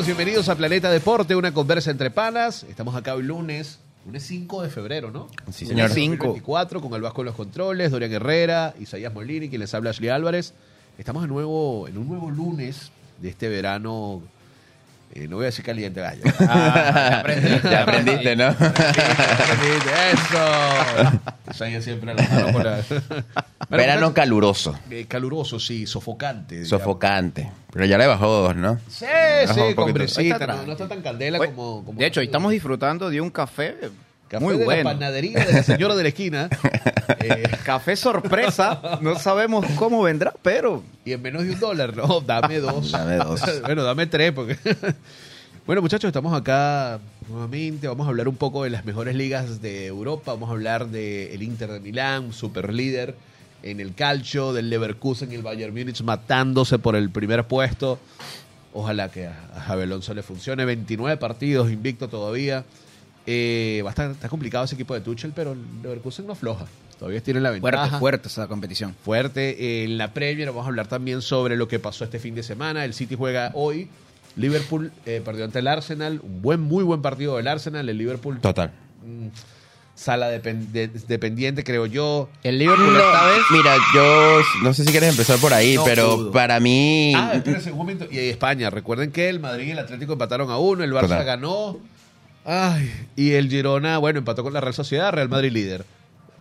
[0.00, 2.64] amigos, bienvenidos a Planeta Deporte, una conversa entre panas.
[2.68, 5.28] Estamos acá hoy lunes, lunes 5 de febrero, ¿no?
[5.52, 6.18] Sí, Lunes señor.
[6.18, 10.08] 24 con el Vasco en los controles, Dorian Herrera, Isaías Molini, quien les habla Ashley
[10.08, 10.54] Álvarez.
[10.96, 14.22] Estamos de nuevo, en un nuevo lunes de este verano,
[15.14, 16.22] eh, no voy a decir caliente gallo.
[16.40, 17.22] Ah,
[17.62, 18.48] ya aprendiste, ¿no?
[20.12, 21.20] Eso.
[21.50, 22.82] Isaías siempre la mano con la-
[23.70, 26.56] Bueno, Verano caluroso, eh, caluroso, sí, sofocante.
[26.56, 26.68] digamos.
[26.70, 27.52] sofocante.
[27.72, 28.80] Pero ya le bajó dos, ¿no?
[28.88, 29.04] Sí,
[29.46, 32.26] Bajó sí, con brisita, no, no está tan candela Oye, como, como- De hecho, hoy
[32.26, 33.76] estamos disfrutando de un café,
[34.26, 34.82] Café muy de bueno.
[34.82, 36.48] la panadería de la señora de la esquina.
[37.22, 38.98] Eh, Café sorpresa.
[39.02, 42.92] No sabemos cómo vendrá, pero y en menos de un dólar, no, dame dos.
[42.92, 43.40] Dame dos.
[43.62, 44.56] bueno, dame tres, porque.
[45.66, 46.98] bueno, muchachos, estamos acá
[47.28, 47.88] nuevamente.
[47.88, 50.32] Vamos a hablar un poco de las mejores ligas de Europa.
[50.32, 53.16] Vamos a hablar del Inter de Milán, super líder
[53.62, 57.98] en el calcio, del Leverkusen y el Bayern Múnich matándose por el primer puesto.
[58.72, 60.64] Ojalá que a, Javi Alonso le funcione.
[60.64, 62.64] 29 partidos, invicto todavía.
[63.26, 66.66] Eh, va a estar, está complicado ese equipo de Tuchel, pero el Leverkusen no afloja.
[66.98, 68.94] Todavía tiene la ventaja fuerte, fuerte esa competición.
[69.02, 69.84] fuerte.
[69.84, 72.84] En la Premier vamos a hablar también sobre lo que pasó este fin de semana.
[72.84, 73.88] El City juega hoy.
[74.36, 76.20] Liverpool eh, perdió ante el Arsenal.
[76.22, 77.88] Un buen, muy buen partido del Arsenal.
[77.88, 78.72] El Liverpool, Total.
[80.00, 82.30] Sala depen- de- dependiente, creo yo.
[82.42, 85.84] El Liverpool No, esta vez Mira, yo no sé si quieres empezar por ahí, No
[85.84, 86.32] pero pudo.
[86.32, 87.12] para mí.
[87.14, 88.06] Ah, espérense un momento.
[88.10, 88.70] Y España.
[88.70, 90.82] Recuerden que el Madrid y el Atlético empataron a uno.
[90.84, 91.24] El Barça Total.
[91.26, 91.78] ganó.
[92.46, 95.12] Ay, y el Girona, bueno, empató con la Real Sociedad.
[95.12, 95.84] Real Madrid líder.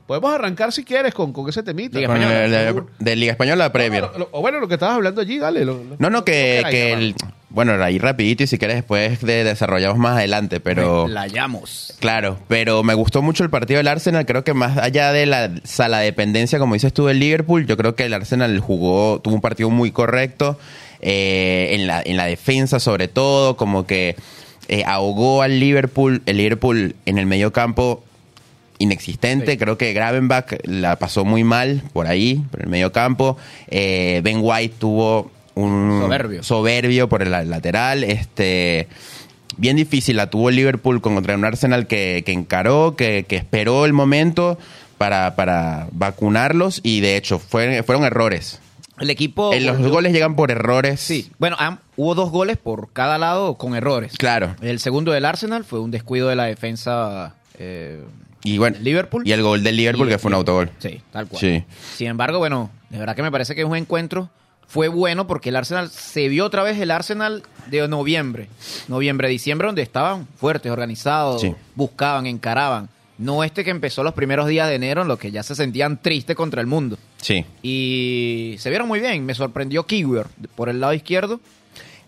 [0.07, 1.99] Podemos arrancar si quieres con, con ese temita.
[1.99, 4.09] Liga Española, de Liga Española a Premier.
[4.17, 5.65] Lo- o bueno, lo que estabas hablando allí, dale.
[5.65, 7.15] lo- lo- No, no, que, que el.
[7.49, 11.93] Bueno, ahí rapidito y si quieres después de, desarrollamos más adelante, pero la hallamos.
[11.99, 15.51] claro, pero me gustó mucho el partido del Arsenal, creo que más allá de la
[15.63, 19.41] sala dependencia, como dices tú, del Liverpool, yo creo que el Arsenal jugó, tuvo un
[19.41, 20.59] partido muy correcto,
[21.01, 24.15] eh, en, la, en la defensa sobre todo, como que
[24.67, 28.03] eh, ahogó al Liverpool, el Liverpool en el medio campo
[28.77, 29.53] inexistente.
[29.53, 29.57] Sí.
[29.57, 33.37] Creo que Gravenbach la pasó muy mal por ahí, por el medio campo.
[33.67, 35.31] Eh, ben White tuvo
[35.63, 36.43] un Soberbio.
[36.43, 38.03] soberbio por el la- lateral.
[38.03, 38.87] Este,
[39.57, 43.93] bien difícil la tuvo Liverpool contra un Arsenal que, que encaró, que, que esperó el
[43.93, 44.57] momento
[44.97, 48.59] para, para vacunarlos y de hecho fue- fueron errores.
[48.99, 49.53] El equipo.
[49.53, 50.99] Eh, los goles llegan por errores.
[50.99, 51.31] Sí.
[51.39, 51.55] Bueno,
[51.95, 54.11] hubo dos goles por cada lado con errores.
[54.17, 54.55] Claro.
[54.61, 57.33] El segundo del Arsenal fue un descuido de la defensa.
[57.57, 58.03] eh,
[58.43, 59.23] Y bueno, Liverpool.
[59.25, 60.69] y el gol del Liverpool Y- que fue un autogol.
[60.79, 61.39] Sí, tal cual.
[61.39, 61.63] Sí.
[61.95, 64.29] Sin embargo, bueno, de verdad que me parece que es un encuentro.
[64.69, 68.47] Fue bueno porque el Arsenal se vio otra vez el Arsenal de noviembre,
[68.87, 71.53] noviembre, diciembre, donde estaban fuertes, organizados, Sí.
[71.75, 72.87] buscaban, encaraban.
[73.17, 76.01] No este que empezó los primeros días de enero en los que ya se sentían
[76.01, 76.97] tristes contra el mundo.
[77.21, 77.43] Sí.
[77.61, 79.25] Y se vieron muy bien.
[79.25, 81.39] Me sorprendió Kiwior por el lado izquierdo.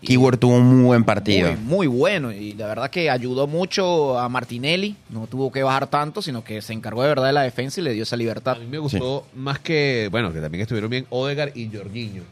[0.00, 1.48] Keyword tuvo un muy buen partido.
[1.52, 2.32] Muy, muy bueno.
[2.32, 4.96] Y la verdad que ayudó mucho a Martinelli.
[5.10, 7.84] No tuvo que bajar tanto, sino que se encargó de verdad de la defensa y
[7.84, 8.56] le dio esa libertad.
[8.56, 12.22] A mí me gustó más que, bueno, que también estuvieron bien Odegar y Jorginho.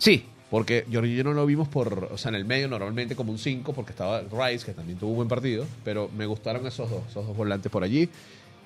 [0.00, 3.38] Sí, Porque Jorginho no lo vimos por, o sea, en el medio normalmente como un
[3.38, 7.02] 5, porque estaba Rice, que también tuvo un buen partido, pero me gustaron esos dos,
[7.08, 8.08] esos dos volantes por allí.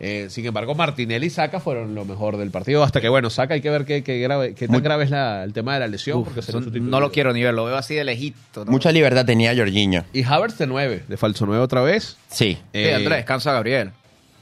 [0.00, 3.52] Eh, sin embargo, Martinelli y Saca fueron lo mejor del partido, hasta que, bueno, Saca
[3.54, 5.86] hay que ver qué, qué grave, qué tan grave es la- el tema de la
[5.88, 8.64] lesión, Uf, porque se no lo quiero ni ver, lo veo así de lejito.
[8.64, 8.72] ¿no?
[8.72, 10.04] Mucha libertad tenía Jorginho.
[10.14, 12.16] Y Havertz de 9, de falso 9 otra vez.
[12.28, 12.54] Sí.
[12.54, 13.90] Sí, Eh, Andrés, descansa a Gabriel.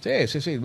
[0.00, 0.60] Sí, sí, sí.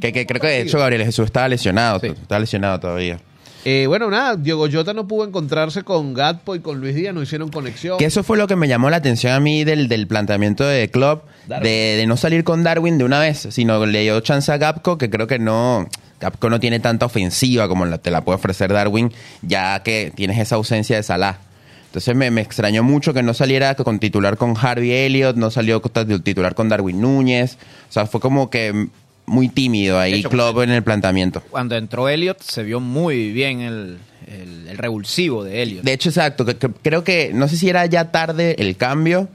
[0.00, 2.00] Que, que creo que de hecho Gabriel Jesús estaba lesionado.
[2.00, 2.08] Sí.
[2.08, 3.20] Estaba lesionado todavía.
[3.68, 7.20] Eh, bueno, nada, Diogo Jota no pudo encontrarse con Gatpo y con Luis Díaz, no
[7.20, 7.98] hicieron conexión.
[7.98, 10.88] Que eso fue lo que me llamó la atención a mí del, del planteamiento de
[10.88, 14.56] Klopp, de, de no salir con Darwin de una vez, sino le dio chance a
[14.58, 15.88] Gapco, que creo que no...
[16.20, 20.38] Gapco no tiene tanta ofensiva como la- te la puede ofrecer Darwin, ya que tienes
[20.38, 21.38] esa ausencia de Salah.
[21.86, 25.82] Entonces me, me extrañó mucho que no saliera con titular con Harvey Elliott, no salió
[25.82, 27.58] con titular con Darwin Núñez.
[27.88, 28.88] O sea, fue como que
[29.26, 31.42] muy tímido ahí hecho, Klopp en el planteamiento.
[31.50, 35.84] Cuando entró Elliot se vio muy bien el, el, el revulsivo de Elliot.
[35.84, 36.44] De hecho, exacto.
[36.44, 39.28] que- que- creo que, no sé si era ya tarde el cambio,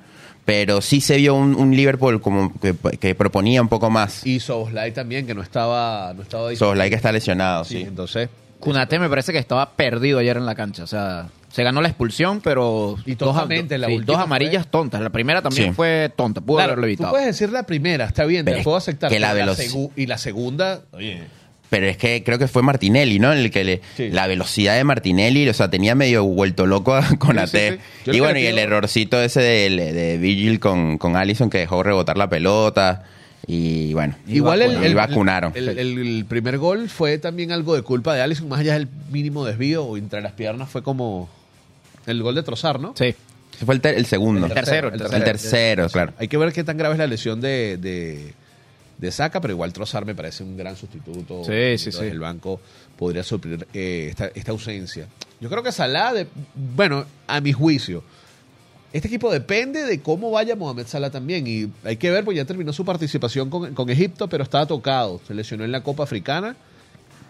[0.45, 4.25] pero sí se vio un, un Liverpool como que, que proponía un poco más.
[4.25, 7.81] Y Soboslai también, que no estaba, no estaba Soboslai que está lesionado, Sí, sí.
[7.83, 8.29] entonces.
[8.59, 10.83] Kunate me parece que estaba perdido ayer en la cancha.
[10.83, 12.95] O sea, se ganó la expulsión, pero.
[13.05, 15.01] Y dos, la sí, amarillas tontas.
[15.01, 15.73] La primera también Sí.
[15.73, 16.41] fue tonta.
[16.41, 17.09] Pudo Claro, haberlo tú evitado.
[17.11, 19.09] puedes decir la primera, está bien, Pero te puedo aceptar.
[19.11, 21.23] que la segu- y la segunda, oye,
[21.69, 23.31] Pero es que creo que fue Martinelli, ¿no?
[23.31, 24.09] El que le, Sí.
[24.09, 27.47] la velocidad de Martinelli, o sea, tenía medio vuelto loco a- con Sí, AT.
[27.49, 27.81] sí, sí.
[28.07, 31.81] Yo Y bueno, y el errorcito ese de, de Vigil con, con Allison que dejó
[31.81, 33.03] rebotar la pelota.
[33.47, 35.53] Y bueno, Igual el, el- vacunaron.
[35.55, 38.89] El, el- el primer gol fue también algo de culpa de Allison, más allá del
[39.09, 41.29] mínimo desvío o entre las piernas, fue como
[42.05, 42.93] el gol de Trozar, ¿no?
[42.97, 43.13] Sí.
[43.53, 44.47] Ese fue el, ter- el segundo.
[44.47, 46.13] El tercero, el El tercero, claro.
[46.17, 48.33] Hay que ver qué tan grave es la lesión de, de,
[48.97, 51.43] de Saka, pero igual Trozar me parece un gran sustituto.
[51.43, 52.05] Sí, sí, sí.
[52.05, 52.59] El banco
[52.97, 55.07] podría suplir eh, esta, esta ausencia.
[55.39, 56.27] Yo creo que Salah, de,
[56.75, 58.03] bueno, a mi juicio,
[58.93, 61.45] este equipo depende de cómo vaya Mohamed Salah también.
[61.47, 65.21] Y hay que ver, pues ya terminó su participación con, con Egipto, pero estaba tocado.
[65.27, 66.55] Se lesionó en la Copa Africana.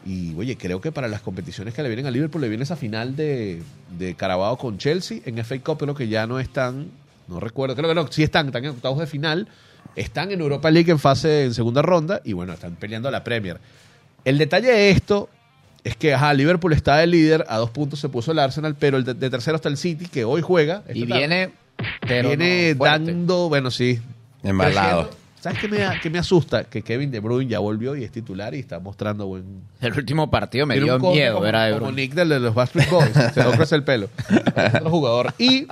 [0.06, 2.76] Y oye, creo que para las competiciones que le vienen a Liverpool, le viene esa
[2.76, 3.62] final de,
[3.98, 6.88] de Carabao con Chelsea en FA Cup, pero que ya no están,
[7.28, 9.48] no recuerdo, creo que no, sí están, están en octavos de final,
[9.96, 13.24] están en Europa League en fase, en segunda ronda, y bueno, están peleando a la
[13.24, 13.60] Premier.
[14.26, 15.30] El detalle de esto
[15.84, 18.98] es que, ajá, Liverpool está de líder, a dos puntos se puso el Arsenal, pero
[18.98, 20.84] el de, de tercero está el City, que hoy juega.
[20.94, 21.20] Y tarde.
[21.20, 21.54] viene.
[22.08, 24.00] Pero viene no, dando, bueno, sí.
[24.44, 25.10] Embalado.
[25.42, 26.64] ¿Sabes qué me, qué me asusta?
[26.66, 29.44] Que Kevin De Bruyne ya volvió y es titular y está mostrando buen,
[29.82, 32.02] El último partido me dio miedo como, ver a De como Bruyne.
[32.04, 33.10] Nick del de los Backstreet Boys.
[33.34, 34.08] Se le crece el pelo.
[34.56, 35.34] Es otro jugador.
[35.40, 35.66] Y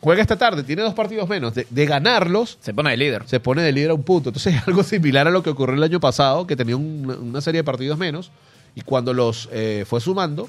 [0.00, 0.62] juega esta tarde.
[0.62, 1.54] Tiene dos partidos menos.
[1.54, 3.24] De, de ganarlos, Se pone de líder.
[3.26, 4.28] se pone de líder a un punto.
[4.30, 7.40] Entonces es algo similar a lo que ocurrió el año pasado, que tenía un- una
[7.40, 8.30] serie de partidos menos.
[8.76, 10.48] Y cuando los eh, fue sumando,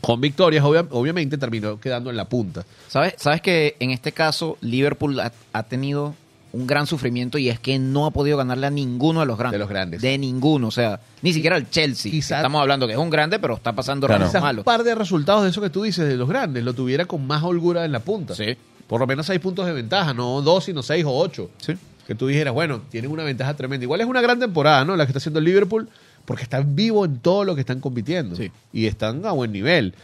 [0.00, 2.64] con victorias, obvia- obviamente terminó quedando en la punta.
[2.88, 6.14] ¿Sabes, ¿Sabes que en este caso Liverpool ha, ha tenido
[6.54, 9.54] un gran sufrimiento y es que no ha podido ganarle a ninguno de los grandes?
[9.54, 10.00] De los grandes.
[10.02, 12.10] De ninguno, o sea, ni siquiera al Chelsea.
[12.12, 14.26] Quizá- Estamos hablando que es un grande, pero está pasando Claro.
[14.26, 14.60] Quizás malos.
[14.60, 17.26] un par de resultados de eso que tú dices de los grandes lo tuviera con
[17.26, 18.34] más holgura en la punta.
[18.34, 18.56] Sí.
[18.86, 21.50] Por lo menos seis puntos de ventaja, no dos, sino seis o ocho.
[21.58, 21.74] Sí.
[22.06, 23.84] Que tú dijeras, bueno, tienen una ventaja tremenda.
[23.84, 24.94] Igual es una gran temporada, ¿no?
[24.96, 25.88] La que está haciendo el Liverpool,
[26.26, 28.36] porque están vivos en todo lo que están compitiendo.
[28.36, 28.50] Sí.
[28.72, 29.94] Y están a buen nivel.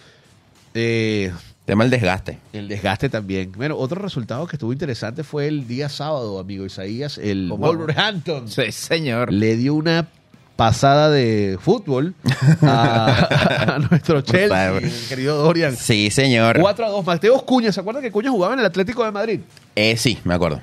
[0.74, 1.32] Eh,
[1.70, 2.36] Tema el desgaste.
[2.52, 3.52] el desgaste también.
[3.56, 7.16] Bueno, otro resultado que estuvo interesante fue el día sábado, amigo Isaías.
[7.16, 7.48] El.
[7.48, 9.32] Wolverhampton Sí, señor.
[9.32, 10.08] le dio una
[10.56, 12.14] pasada de fútbol
[12.62, 15.76] a, a nuestro Chelsea, querido Dorian.
[15.76, 16.58] Sí, señor.
[16.60, 17.06] 4 a 2.
[17.06, 19.38] Mateos Cuña, ¿se acuerdan que Cuña jugaba en el Atlético de Madrid?
[19.76, 20.60] Eh, sí, me acuerdo.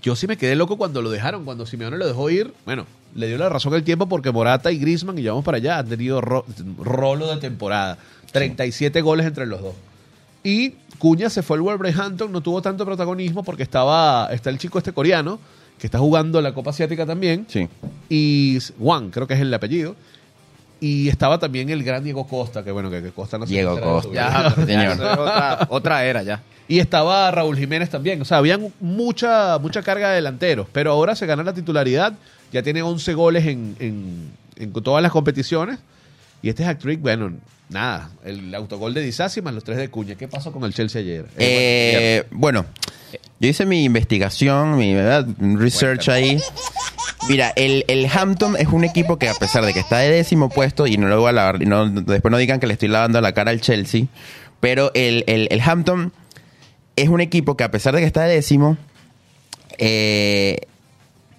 [0.00, 2.54] Yo sí me quedé loco cuando lo dejaron, cuando Simeone lo dejó ir.
[2.64, 5.58] Bueno, le dio la razón el tiempo porque Morata y Griezmann, y ya vamos para
[5.58, 6.46] allá, han tenido ro-
[6.78, 7.98] rolo de temporada.
[8.32, 9.74] 37 goles entre los dos.
[10.48, 14.78] Y Cuña se fue al Wolverhampton, no tuvo tanto protagonismo porque estaba está el chico
[14.78, 15.38] este coreano,
[15.78, 17.44] que está jugando la Copa Asiática también.
[17.48, 17.68] Sí.
[18.08, 19.94] Y Juan, creo que es el apellido.
[20.80, 23.78] Y estaba también el gran Diego Costa, que bueno, que, que Costa no sé Diego
[23.78, 24.10] Costa.
[24.10, 24.92] Ya, Señor.
[25.18, 26.40] otra, otra era ya.
[26.66, 28.22] Y estaba Raúl Jiménez también.
[28.22, 30.66] O sea, habían mucha, mucha carga de delanteros.
[30.72, 32.14] Pero ahora se gana la titularidad.
[32.52, 35.78] Ya tiene 11 goles en, en, en todas las competiciones.
[36.42, 37.32] Y este hat-trick, bueno,
[37.68, 38.10] nada.
[38.24, 40.14] El autogol de Disasi más los tres de Cuña.
[40.14, 41.24] ¿Qué pasó con el Chelsea ayer?
[41.36, 42.64] Eh, Eh, bueno,
[43.40, 45.26] yo hice mi investigación, mi ¿verdad?
[45.38, 46.38] Research ahí.
[47.28, 50.48] Mira, el, el Hampton es un equipo que a pesar de que está de décimo
[50.48, 53.20] puesto, y no lo voy a lavar, no, después no digan que le estoy lavando
[53.20, 54.04] la cara al Chelsea,
[54.60, 56.12] pero el, el, el Hampton
[56.96, 58.76] es un equipo que a pesar de que está de décimo,
[59.78, 60.60] eh,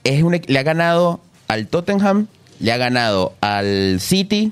[0.04, 2.28] es un, e- le ha ganado al Tottenham,
[2.60, 4.52] le ha ganado al City,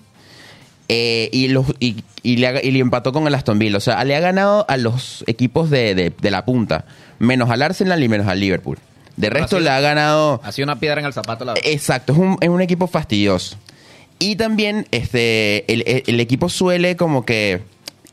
[0.90, 3.78] eh, y, los, y, y le, y le empató con el Aston Villa.
[3.78, 6.86] O sea, le ha ganado a los equipos de, de- de la punta,
[7.20, 8.78] menos al Arsenal y menos al Liverpool.
[9.16, 10.40] De resto sido- le ha ganado...
[10.44, 11.70] Ha sido una piedra en el zapato la verdad.
[11.70, 13.58] Exacto, es un, es un equipo fastidioso.
[14.20, 17.62] Y también este, el, el- el equipo suele como que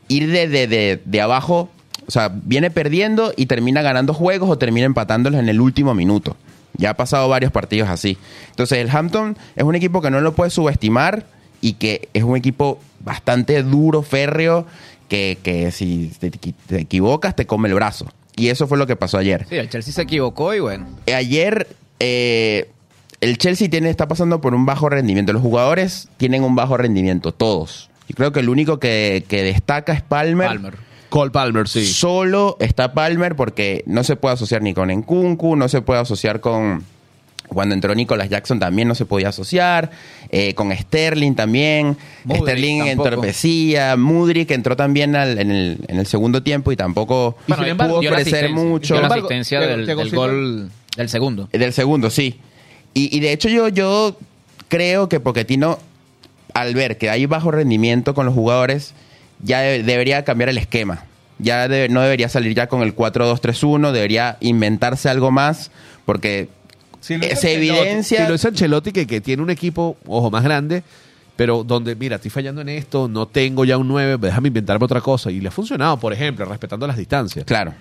[0.08, 1.70] ir de, de, de, de abajo,
[2.06, 6.36] o sea, viene perdiendo y termina ganando juegos o termina empatándolos en el último minuto.
[6.76, 8.18] Ya ha pasado varios partidos así.
[8.50, 11.24] Entonces el Hampton es un equipo que no lo puede subestimar
[11.64, 14.66] y que es un equipo bastante duro, férreo,
[15.08, 18.06] que, que si te, te equivocas te come el brazo.
[18.36, 19.46] Y eso fue lo que pasó ayer.
[19.48, 20.86] Sí, el Chelsea se equivocó y bueno.
[21.06, 21.66] Ayer
[22.00, 22.68] eh,
[23.22, 25.32] el Chelsea tiene, está pasando por un bajo rendimiento.
[25.32, 27.88] Los jugadores tienen un bajo rendimiento, todos.
[28.08, 30.48] Yo creo que el único que, que destaca es Palmer.
[30.48, 30.74] Palmer.
[31.08, 31.86] Cole Palmer, sí.
[31.86, 36.40] Solo está Palmer porque no se puede asociar ni con Nkunku, no se puede asociar
[36.40, 36.84] con...
[37.48, 39.90] Cuando entró Nicolas Jackson también no se podía asociar,
[40.30, 41.96] eh, con Sterling también,
[42.28, 43.08] Sterling tampoco.
[43.08, 48.10] entorpecía, Mudryk entró también al- en, el, en el segundo tiempo y tampoco embargo, pudo
[48.10, 49.00] ofrecer mucho.
[49.00, 51.48] La asistencia del, gol del segundo.
[51.52, 52.40] Del segundo, sí.
[52.94, 54.16] Y, y de hecho yo, yo
[54.68, 55.78] creo que Pochettino,
[56.54, 58.94] al ver que hay bajo rendimiento con los jugadores,
[59.42, 61.04] ya de- debería cambiar el esquema.
[61.38, 65.70] Ya de- no debería salir ya con el 4-2-3-1, debería inventarse algo más,
[66.06, 66.48] porque
[67.04, 68.22] Si se Ancelotti- evidencia.
[68.24, 70.82] Si lo hizo Ancelotti, que, que tiene un equipo, ojo, más grande,
[71.36, 75.00] pero donde, mira, estoy fallando en esto, no tengo ya un 9, déjame inventarme otra
[75.00, 75.30] cosa.
[75.30, 77.44] Y le ha funcionado, por ejemplo, respetando las distancias.
[77.44, 77.74] claro,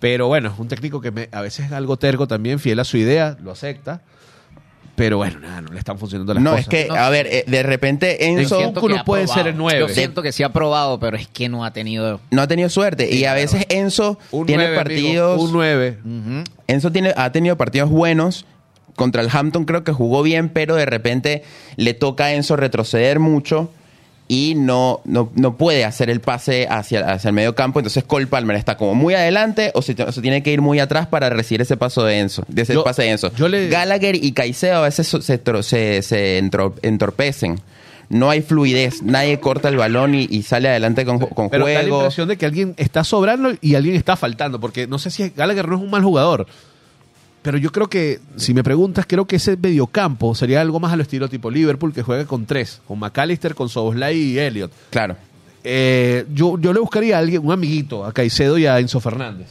[0.00, 2.84] Pero bueno, es un técnico que me- a veces es algo terco también, fiel a
[2.84, 4.00] su idea, lo acepta.
[4.94, 6.64] Pero bueno, nada, no le están funcionando las no, cosas.
[6.64, 8.72] es que, No a ver, eh, de repente Enzo no
[9.04, 9.26] puede probado.
[9.34, 9.80] ser el nueve.
[9.80, 12.20] Yo siento que sí ha probado, pero es que no ha tenido.
[12.30, 13.12] no ha tenido suerte.
[13.14, 15.40] y a veces Enzo un tiene 9, amigo, partidos...
[15.40, 15.98] un 9.
[16.04, 16.44] Ujú.
[16.66, 18.44] Enzo tiene, ha tenido partidos buenos.
[18.96, 21.42] Contra el Hampton creo que jugó bien, pero de repente
[21.76, 23.70] le toca a Enzo retroceder mucho
[24.28, 27.80] y no, no, no puede hacer el pase hacia, hacia el medio campo.
[27.80, 30.78] Entonces Cole Palmer está como muy adelante o se, o se tiene que ir muy
[30.78, 33.32] atrás para recibir ese paso de Enzo, de ese Yo- pase de Enzo.
[33.34, 35.20] yo le- Gallagher y Caicedo a veces se,
[35.62, 36.38] se, se
[36.82, 37.60] entorpecen.
[38.08, 41.72] No hay fluidez, nadie corta el balón y, y sale adelante con, con Pero da
[41.74, 41.96] la juego.
[42.00, 45.66] impresión de que alguien está sobrando y alguien está faltando, porque no sé si Gallagher
[45.66, 46.46] no es un mal jugador.
[47.42, 51.00] Pero yo creo que, si me preguntas, creo que ese mediocampo sería algo más al
[51.00, 54.70] estilo tipo Liverpool, que juega con tres, con McAllister, con Soboslai y Elliot.
[54.90, 55.16] Claro.
[55.64, 59.48] Eh, yo, yo le buscaría a alguien, un amiguito, a Caicedo y a Enzo Fernández.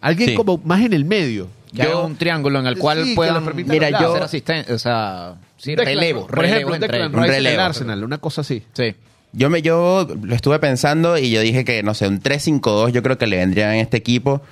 [0.00, 0.34] Alguien Sí.
[0.34, 1.46] como más en el medio.
[1.74, 4.78] Que haga Yo- un triángulo en el cual Sí, puedan Mira, yo- hacer asistencia, o
[4.78, 7.06] sea, sí, Declan- relevo, Por relevo ejemplo, entre.
[7.06, 7.62] Un Rice en el relevo.
[7.62, 8.62] Arsenal, una cosa así.
[8.74, 8.94] Sí.
[9.32, 13.02] Yo me yo lo estuve pensando y yo dije que no sé, un 3-5-2 yo
[13.02, 14.42] creo que le vendría en este equipo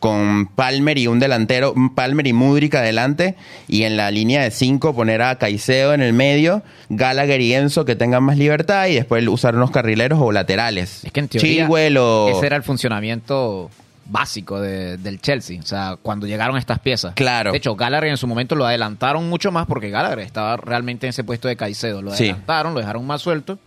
[0.00, 3.36] con Palmer y un delantero, Palmer y Mudrik adelante
[3.68, 7.84] y en la línea de 5 poner a Caicedo en el medio, Gallagher y Enzo
[7.84, 11.04] que tengan más libertad y después usar unos carrileros o laterales.
[11.04, 13.70] Es que en teoría o ese era el funcionamiento
[14.06, 17.14] básico de- del Chelsea, o sea, cuando llegaron estas piezas.
[17.14, 17.52] Claro.
[17.52, 21.10] De hecho, Gallagher en su momento lo adelantaron mucho más porque Gallagher estaba realmente en
[21.10, 22.02] ese puesto de Caicedo.
[22.02, 22.24] Lo Sí.
[22.24, 23.58] adelantaron, lo dejaron más suelto.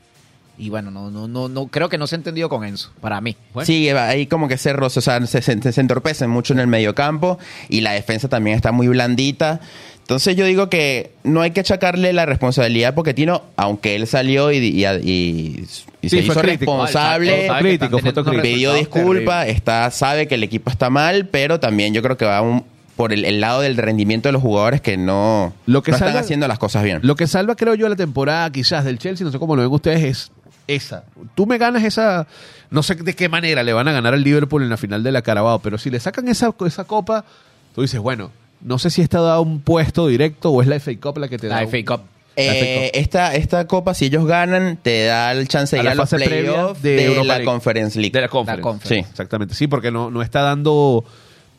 [0.57, 3.19] Y bueno, no, no, no, no, creo que no se ha entendido con Enzo, para
[3.21, 3.35] mí.
[3.63, 7.39] Sí, ahí como que se o sea, se, se, se entorpecen mucho en el mediocampo
[7.69, 9.59] y la defensa también está muy blandita.
[10.01, 14.51] Entonces yo digo que no hay que achacarle la responsabilidad a Pochettino, aunque él salió
[14.51, 15.65] y, y- y-
[16.01, 16.71] y se Sí, hizo crítico.
[16.83, 17.99] responsable, Crítico,
[18.41, 22.41] pidió disculpas, está, sabe que el equipo está mal, pero también yo creo que va
[22.41, 22.65] un-
[22.97, 26.15] por el, el lado del rendimiento de los jugadores que no, Lo que no están
[26.17, 26.99] haciendo las cosas bien.
[27.01, 29.71] Lo que salva, creo yo, la temporada quizás del Chelsea, no sé cómo lo ven
[29.71, 30.31] ustedes, es
[30.67, 31.03] esa.
[31.35, 32.27] Tú me ganas esa,
[32.69, 35.11] no sé de qué manera le van a ganar al Liverpool en la final de
[35.11, 37.25] la Carabao, pero si le sacan esa, esa copa,
[37.75, 40.91] tú dices, bueno, no sé si está dado un puesto directo o es la FA
[41.01, 41.57] Cup la que te da.
[41.57, 42.05] La un- FA Cup.
[42.35, 42.91] Eh, La FA Cup.
[43.01, 45.95] esta, esta copa, si ellos ganan, te da el chance de A ir la a
[45.95, 47.45] los playoffs de de, la League.
[47.45, 48.11] Conference League.
[48.13, 48.57] De la Conference.
[48.59, 49.03] La Conference.
[49.05, 49.09] Sí.
[49.11, 51.03] Exactamente, sí, porque no, no está dando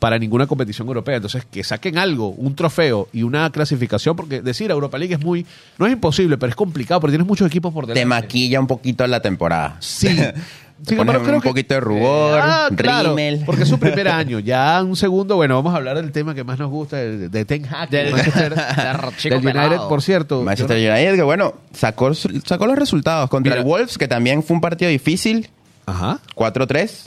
[0.05, 1.17] para ninguna competición europea.
[1.17, 5.47] Entonces, que saquen algo, un trofeo y una clasificación, porque decir Europa League es muy,
[5.79, 8.01] no es imposible, pero es complicado, porque tienes muchos equipos por delante.
[8.03, 9.79] te maquilla un poquito la temporada.
[9.81, 10.09] Sí.
[10.87, 13.45] Sin embargo, creo un que- poquito de rubor, Ah, claro, rímel.
[13.47, 14.41] porque es su primer año.
[14.41, 17.45] Ya un segundo, bueno, vamos a hablar del tema que más nos gusta, de, de
[17.47, 18.55] Ten Hag, Del- Manchester-
[19.23, 19.89] del United, pelado.
[19.89, 20.43] por cierto.
[20.43, 23.63] Manchester Yo United, que bueno, sacó, sacó los resultados contra Mira.
[23.63, 25.49] el Wolves, que también fue un partido difícil,
[25.87, 26.19] Ajá.
[26.35, 27.07] 4-3.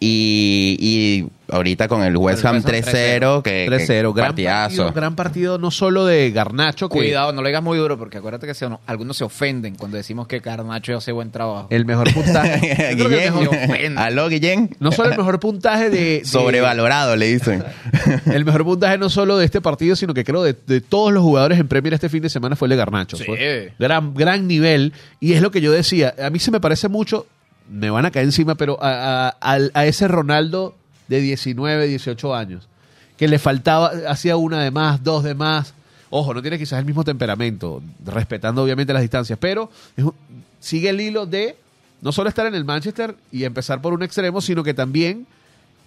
[0.00, 4.76] Y, y ahorita con el West Ham West Ham 3-0, que, que 3-0, gran partidazo.
[4.84, 8.18] partido, gran partido no solo de Garnacho, que Cuidado, no lo digas muy duro porque
[8.18, 11.66] acuérdate que se- no- algunos se ofenden cuando decimos que Carnacho hace buen trabajo.
[11.70, 12.94] el mejor puntaje.
[12.94, 13.56] Guillén, mejor-
[13.96, 17.64] aló Guillén, no solo el mejor puntaje de, de- sobrevalorado le dicen.
[18.32, 21.22] El mejor puntaje no solo de este partido, sino que creo de, de todos los
[21.22, 23.16] jugadores en Premier este fin de semana fue el de Garnacho.
[23.16, 23.24] Sí.
[23.24, 24.92] Fue gran, gran nivel.
[25.18, 26.14] Y es lo que yo decía.
[26.22, 27.26] A mí se me parece mucho,
[27.70, 30.74] me van a caer encima, pero a, a- a ese Ronaldo
[31.08, 32.68] de 19, 18 años.
[33.16, 35.74] Que le faltaba, hacía una de más, dos de más.
[36.10, 40.14] Ojo, no tiene quizás el mismo temperamento, respetando obviamente las distancias, pero es un-
[40.60, 41.56] sigue el hilo de
[42.00, 45.26] no solo estar en el Manchester y empezar por un extremo, sino que también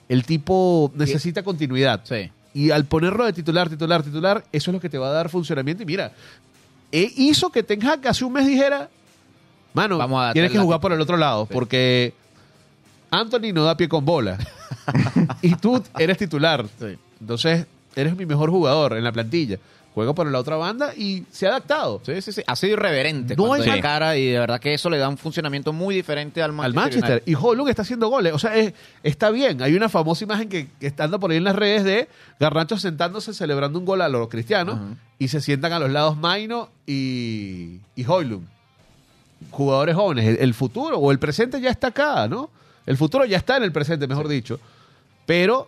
[0.09, 2.01] el tipo necesita continuidad.
[2.03, 2.29] Sí.
[2.53, 5.29] Y al ponerlo de titular, titular, titular, eso es lo que te va a dar
[5.29, 5.83] funcionamiento.
[5.83, 6.11] Y mira,
[6.91, 8.89] e hizo que Ten Hag hace un mes dijera,
[9.73, 11.53] Mano, Vamos a darte tienes que jugar por el otro lado, Sí.
[11.53, 12.13] porque
[13.09, 14.37] Anthony no da pie con bola.
[15.41, 16.65] y tú eres titular.
[16.79, 16.97] Sí.
[17.19, 19.57] Entonces, eres mi mejor jugador en la plantilla.
[19.93, 22.01] Juega por la otra banda y se ha adaptado.
[22.05, 22.41] Sí, sí, sí.
[22.47, 25.17] Ha sido irreverente No hay man- cara y de verdad que eso le da un
[25.17, 27.01] funcionamiento muy diferente al al Manchester.
[27.01, 27.23] Manchester.
[27.25, 28.31] Y Holland está haciendo goles.
[28.33, 28.73] O sea, es-
[29.03, 29.61] está bien.
[29.61, 32.07] Hay una famosa imagen que, que está andando por ahí en las redes de
[32.39, 34.79] Garnacho sentándose celebrando un gol a los cristianos
[35.19, 38.47] y se sientan a los lados Maino y, y Hoylund.
[39.49, 40.25] Jugadores jóvenes.
[40.27, 42.49] El, el futuro o el presente ya está acá, ¿no?
[42.85, 44.59] El futuro ya está en el presente, mejor dicho.
[45.25, 45.67] Pero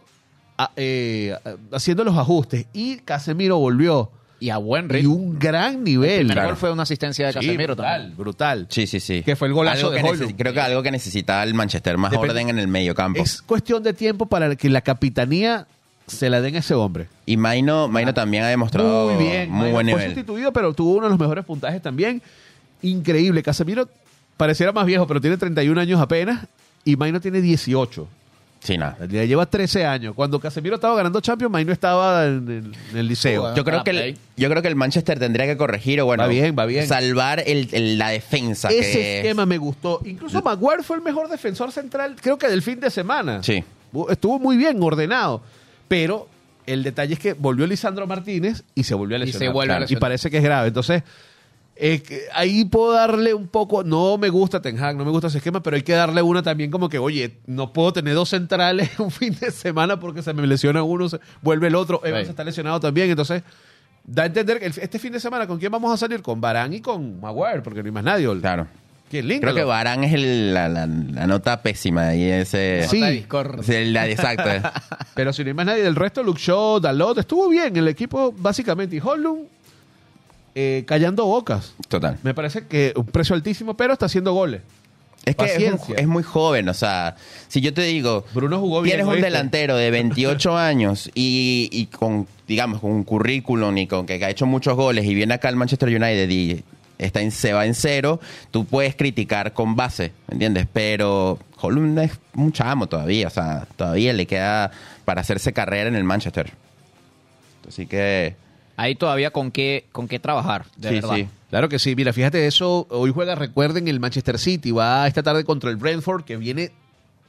[0.57, 1.35] a- eh,
[1.71, 2.65] haciendo los ajustes.
[2.73, 4.11] Y Casemiro volvió.
[4.39, 5.13] Y a buen Y ritmo.
[5.15, 6.29] un gran nivel.
[6.29, 8.17] El gol fue una asistencia de Sí, Casemiro brutal, también.
[8.17, 8.67] brutal.
[8.69, 9.23] Sí, sí, sí.
[9.23, 10.31] Que fue el golazo Algo de que Højlund.
[10.31, 13.21] necesi- Creo que algo que necesitaba el Manchester, más Depende- orden en el medio campo.
[13.21, 15.65] Es cuestión de tiempo para que la capitanía
[16.07, 17.07] se la den a ese hombre.
[17.25, 19.49] Y Maino, Maino también ha demostrado Muy bien.
[19.49, 20.05] muy Maino buen fue nivel.
[20.13, 22.21] sustituido, pero tuvo uno de los mejores puntajes también.
[22.83, 23.41] Increíble.
[23.43, 23.89] Casemiro
[24.37, 26.45] pareciera más viejo, pero tiene 31 años apenas.
[26.85, 28.07] Y Maino tiene 18.
[28.59, 28.97] Sí, nada.
[29.09, 30.15] Le lleva 13 años.
[30.15, 33.53] Cuando Casemiro estaba ganando Champions, Maino estaba en el, en el liceo.
[33.55, 36.23] Yo creo, Ah, que el, yo creo que el Manchester tendría que corregir o bueno,
[36.23, 36.87] Va bien, va bien.
[36.87, 38.69] salvar el, el- la defensa.
[38.69, 39.99] Ese que es- esquema me gustó.
[40.05, 43.43] Incluso Maguire fue el mejor defensor central, creo que del fin de semana.
[43.43, 43.63] Sí.
[44.09, 45.41] Estuvo muy bien ordenado.
[45.89, 46.27] Pero
[46.65, 49.53] el detalle es que volvió Lisandro Martínez y se volvió a Y se lesionar.
[49.53, 50.69] vuelve a Y parece que es grave.
[50.69, 51.03] Entonces,
[51.75, 52.03] eh,
[52.33, 53.83] ahí puedo darle un poco.
[53.83, 56.43] No me gusta Ten Hag, no me gusta ese esquema, pero hay que darle una
[56.43, 60.33] también como que, oye, no puedo tener dos centrales un fin de semana porque se
[60.33, 62.01] me lesiona uno, se vuelve el otro.
[62.05, 63.09] Evans está lesionado también.
[63.09, 63.43] Entonces,
[64.05, 66.21] da a entender que el- este fin de semana, ¿con quién vamos a salir?
[66.21, 68.27] Con Barán y con Maguire, porque no hay más nadie.
[68.39, 68.67] Claro.
[69.41, 72.87] Creo que Barán es el- la, la- la nota pésima ahí ese.
[73.63, 73.85] Sí.
[73.91, 74.49] La- exacto.
[75.15, 78.33] Pero si no hay más nadie del resto, Luke Shaw, Dalot, estuvo bien el equipo
[78.35, 78.95] básicamente.
[78.95, 79.45] Y Hollum
[80.55, 81.73] eh, callando bocas.
[81.87, 82.17] Total.
[82.23, 84.61] Me parece que un precio altísimo, pero está haciendo goles.
[85.25, 85.95] Es que es, un- Paciencia.
[85.95, 87.15] es muy joven, o sea,
[87.47, 88.95] si yo te digo, Bruno jugó bien.
[88.97, 89.25] tienes un ¿oíste?
[89.27, 94.29] delantero de 28 años y, y con, digamos, con un currículum y con que ha
[94.29, 96.61] hecho muchos goles y viene acá al Manchester United y
[96.97, 98.19] está en, se va en cero,
[98.51, 100.67] tú puedes criticar con base, ¿me entiendes?
[100.73, 104.71] Pero Holland es un chamo todavía, o sea, todavía le queda
[105.05, 106.51] para hacerse carrera en el Manchester.
[107.67, 108.35] Así que,
[108.75, 111.15] Ahí todavía con qué, con qué trabajar, de sí, verdad.
[111.15, 111.27] sí.
[111.49, 111.95] Claro que sí.
[111.95, 112.87] Mira, fíjate eso.
[112.89, 114.71] Hoy juega, recuerden, el Manchester City.
[114.71, 116.71] Va esta tarde contra el Brentford, que viene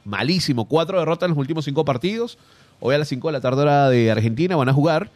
[0.03, 0.65] malísimo.
[0.67, 2.37] Cuatro derrotas en los últimos cinco partidos.
[2.79, 5.09] Hoy a las 5 de la tarde hora de Argentina van a jugar.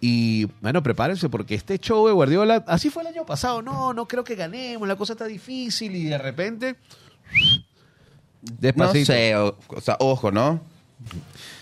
[0.00, 3.62] Y bueno, prepárense porque este show de Guardiola, así fue el año pasado.
[3.62, 6.76] No, no creo que ganemos, la cosa está difícil y de repente...
[8.42, 9.06] No Despacito.
[9.06, 10.60] sé, o, o sea, ojo, ¿no?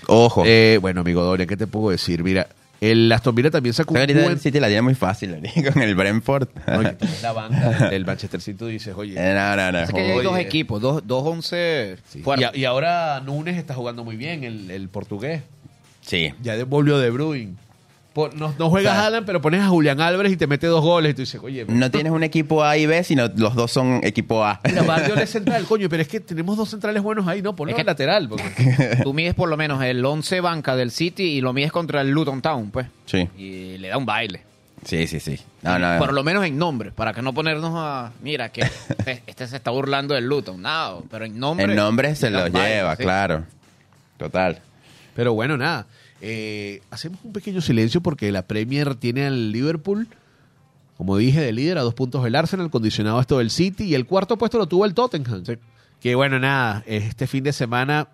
[0.08, 0.42] Ojo.
[0.44, 2.22] Eh, bueno, amigo Doria, ¿qué te puedo decir?
[2.22, 2.48] Mira,
[2.80, 4.10] el Aston Villa también sacó un buen...
[4.32, 5.36] el City la tiene muy fácil
[5.72, 6.48] con el Brentford.
[6.78, 9.14] Oye, ves la banca del- Manchester City tú dices, oye...
[9.16, 9.78] Eh, no, no, no.
[9.80, 12.22] Es que hay dos equipos, dos, dos once Sí.
[12.54, 15.42] Y, ahora Núñez está jugando muy bien, el, el portugués.
[16.02, 16.32] Sí.
[16.42, 17.54] Ya de- volvió de Bruyne.
[18.36, 20.82] No, no juegas O sea, Alan, pero pones a Julián Álvarez y te mete dos
[20.82, 21.10] goles.
[21.12, 24.00] Y tú dices, oye, No tienes un equipo A y B, sino los dos son
[24.02, 24.60] equipo A.
[24.64, 27.70] mira, Guardiola es central, coño, pero es que tenemos dos centrales buenos ahí, no, ponlo
[27.70, 28.28] Es que- en lateral.
[28.28, 32.00] porque- Tú mides por lo menos el 11 banca del City y lo mides contra
[32.00, 32.86] el Luton Town, pues.
[33.04, 34.42] Sí, Y le da un baile.
[34.84, 35.38] sí, sí, sí.
[35.62, 38.12] No, no, Por lo menos en nombre, para que no ponernos a.
[38.22, 40.62] Mira, que este, este se está burlando del Luton.
[40.62, 41.66] No, pero en nombre.
[41.66, 43.02] El nombre se lo baile, lleva, sí.
[43.02, 43.44] claro.
[44.16, 44.60] Total.
[45.14, 45.86] Pero bueno, nada.
[46.20, 50.08] Eh, hacemos un pequeño silencio porque la Premier tiene al Liverpool,
[50.96, 53.94] como dije, de líder a dos puntos del Arsenal, condicionado a esto del City, y
[53.94, 55.42] el cuarto puesto lo tuvo el Tottenham.
[56.00, 58.08] Que bueno, nada, este fin de semana.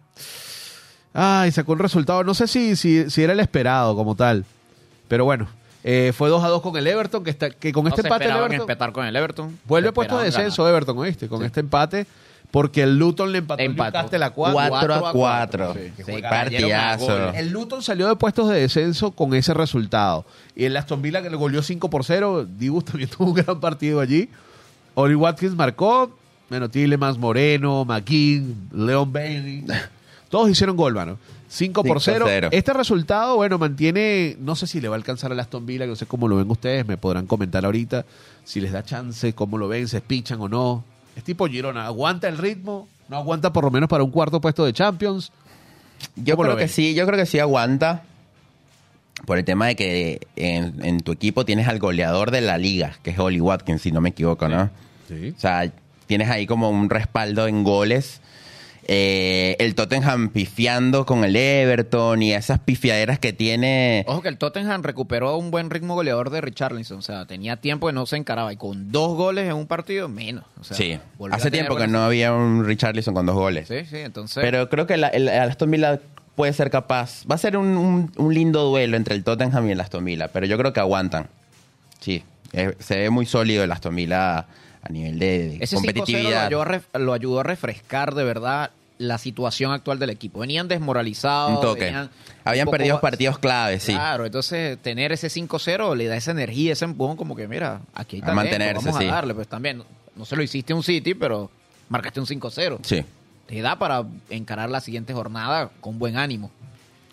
[1.14, 4.44] Ay, sacó un resultado, no sé si, si, si era el esperado como tal.
[5.08, 5.46] Pero bueno,
[5.84, 8.24] eh, fue 2 a 2 con el Everton, que, está, que con No este empate
[8.24, 9.58] el Everton con el Everton.
[9.66, 10.76] vuelve puesto de descenso ganar.
[10.76, 11.28] Everton, ¿oíste?
[11.28, 11.46] Con Sí.
[11.46, 12.06] este empate,
[12.52, 13.98] porque el Luton le empató Empató.
[13.98, 14.68] Newcastle a 4.
[14.68, 15.72] 4 a 4.
[15.74, 17.30] Sí, que Sí, juega- cayeron a partidazo.
[17.32, 20.24] El Luton salió de puestos de descenso con ese resultado.
[20.54, 22.46] Y el Aston Villa que le goleó 5 por 0.
[22.58, 24.28] Dibu también tuvo un gran partido allí.
[24.94, 26.14] Oli Watkins marcó.
[26.50, 29.64] Bueno, Tillemans, Moreno, McKean, Leon Bailey.
[30.28, 31.18] Todos hicieron gol, mano.
[31.48, 32.26] 5 por 0.
[32.28, 32.48] 5-0.
[32.52, 34.36] Este resultado, bueno, mantiene.
[34.40, 36.36] No sé si le va a alcanzar al Aston Villa, que no sé cómo lo
[36.36, 36.86] ven ustedes.
[36.86, 38.04] Me podrán comentar ahorita
[38.44, 40.84] si les da chance, cómo lo ven, se pichan o no.
[41.16, 41.86] Es tipo Girona.
[41.86, 42.88] ¿Aguanta el ritmo?
[43.08, 45.32] ¿No aguanta por lo menos para un cuarto puesto de Champions?
[46.16, 48.02] Yo ¿Cómo lo creo que sí, yo creo que sí aguanta.
[49.26, 52.96] Por el tema de que en, en tu equipo tienes al goleador de la liga,
[53.02, 54.70] que es Oli Watkins, si no me equivoco, ¿no?
[55.06, 55.32] Sí.
[55.36, 55.70] O sea,
[56.06, 58.20] tienes ahí como un respaldo en goles.
[58.88, 64.04] Eh, el Tottenham pifiando con el Everton y esas pifiaderas que tiene.
[64.08, 66.98] Ojo que el Tottenham recuperó un buen ritmo goleador de Richarlison.
[66.98, 68.52] O sea, tenía tiempo que no se encaraba.
[68.52, 70.44] Y con dos goles en un partido, menos.
[70.60, 70.98] O sea, sí,
[71.30, 73.68] hace tiempo que no había un Richarlison con dos goles.
[73.68, 74.42] Sí, sí, entonces.
[74.42, 76.00] Pero creo que la- el, el Aston Villa
[76.34, 77.24] puede ser capaz.
[77.30, 80.28] Va a ser un, un- un lindo duelo entre el Tottenham y el Aston Villa,
[80.28, 81.28] pero yo creo que aguantan.
[82.00, 84.46] Sí, eh, se ve muy sólido el Aston Villa
[84.82, 86.46] a nivel de, Ese 5-0 lo competitividad.
[86.46, 90.40] ayudó, a lo ayudó a refrescar de verdad la situación actual del equipo.
[90.40, 91.60] Venían desmoralizados.
[91.60, 91.84] Toque.
[91.86, 92.10] venían
[92.44, 93.92] Habían poco- perdido partidos claves, sí.
[93.92, 98.16] Claro, entonces tener ese 5-0 le da esa energía, ese empujón, como que mira, aquí
[98.16, 99.08] hay A talento, mantenerse, vamos sí.
[99.08, 99.34] a darle.
[99.34, 99.82] Pues también,
[100.16, 101.50] no, se lo hiciste un City, pero
[101.88, 102.78] marcaste un 5-0.
[102.82, 103.04] Sí,
[103.46, 106.50] Te da para encarar la siguiente jornada con buen ánimo.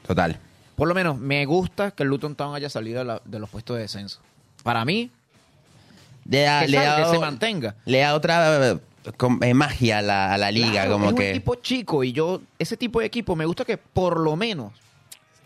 [0.06, 0.40] total.
[0.76, 3.50] Por lo menos me gusta que el Luton Town haya salido de, la- de los
[3.50, 4.20] puestos de descenso.
[4.64, 5.12] Para mí,
[6.30, 7.76] Le da, que, le salga, da- que se mantenga.
[7.86, 8.78] le da otra eh,
[9.42, 11.22] eh, magia a la, a la liga, Claro, como es que...
[11.24, 14.74] un equipo chico y yo, ese tipo de equipo, me gusta que por lo menos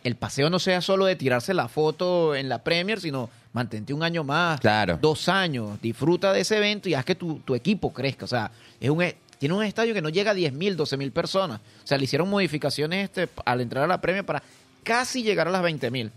[0.03, 4.03] el paseo no sea solo de tirarse la foto en la Premier, sino mantente un
[4.03, 4.97] año más, Claro.
[5.01, 8.25] dos años, disfruta de ese evento y haz que tu, tu equipo crezca.
[8.25, 10.97] O sea, es un, e- tiene un estadio que no llega a 10 mil, 12
[10.97, 11.59] mil personas.
[11.83, 14.43] O sea, le hicieron modificaciones este, al entrar a la Premier para
[14.83, 16.11] casi llegar a las 20 mil.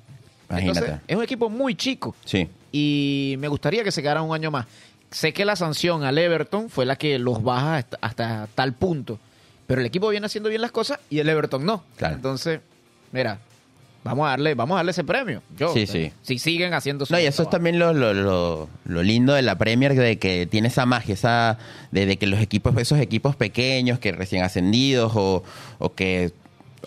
[0.50, 0.78] Imagínate.
[0.78, 4.50] Entonces, es un equipo muy chico Sí, y me gustaría que se quedara un año
[4.50, 4.66] más.
[5.10, 9.18] Sé que la sanción al Everton fue la que los baja hasta, hasta tal punto,
[9.66, 11.84] pero el equipo viene haciendo bien las cosas y el Everton no.
[11.96, 12.16] Claro.
[12.16, 12.60] Entonces,
[13.12, 13.38] mira,
[14.04, 15.42] vamos a darle, vamos a darle ese premio.
[15.56, 16.12] Yo, Sí, sí.
[16.22, 19.42] Si siguen haciendo su No, y eso es también lo, lo, lo- lo lindo de
[19.42, 21.58] la Premier, de que tiene esa magia, esa
[21.92, 25.42] de, de que los equipos, esos equipos pequeños que recién ascendidos o,
[25.78, 26.32] o que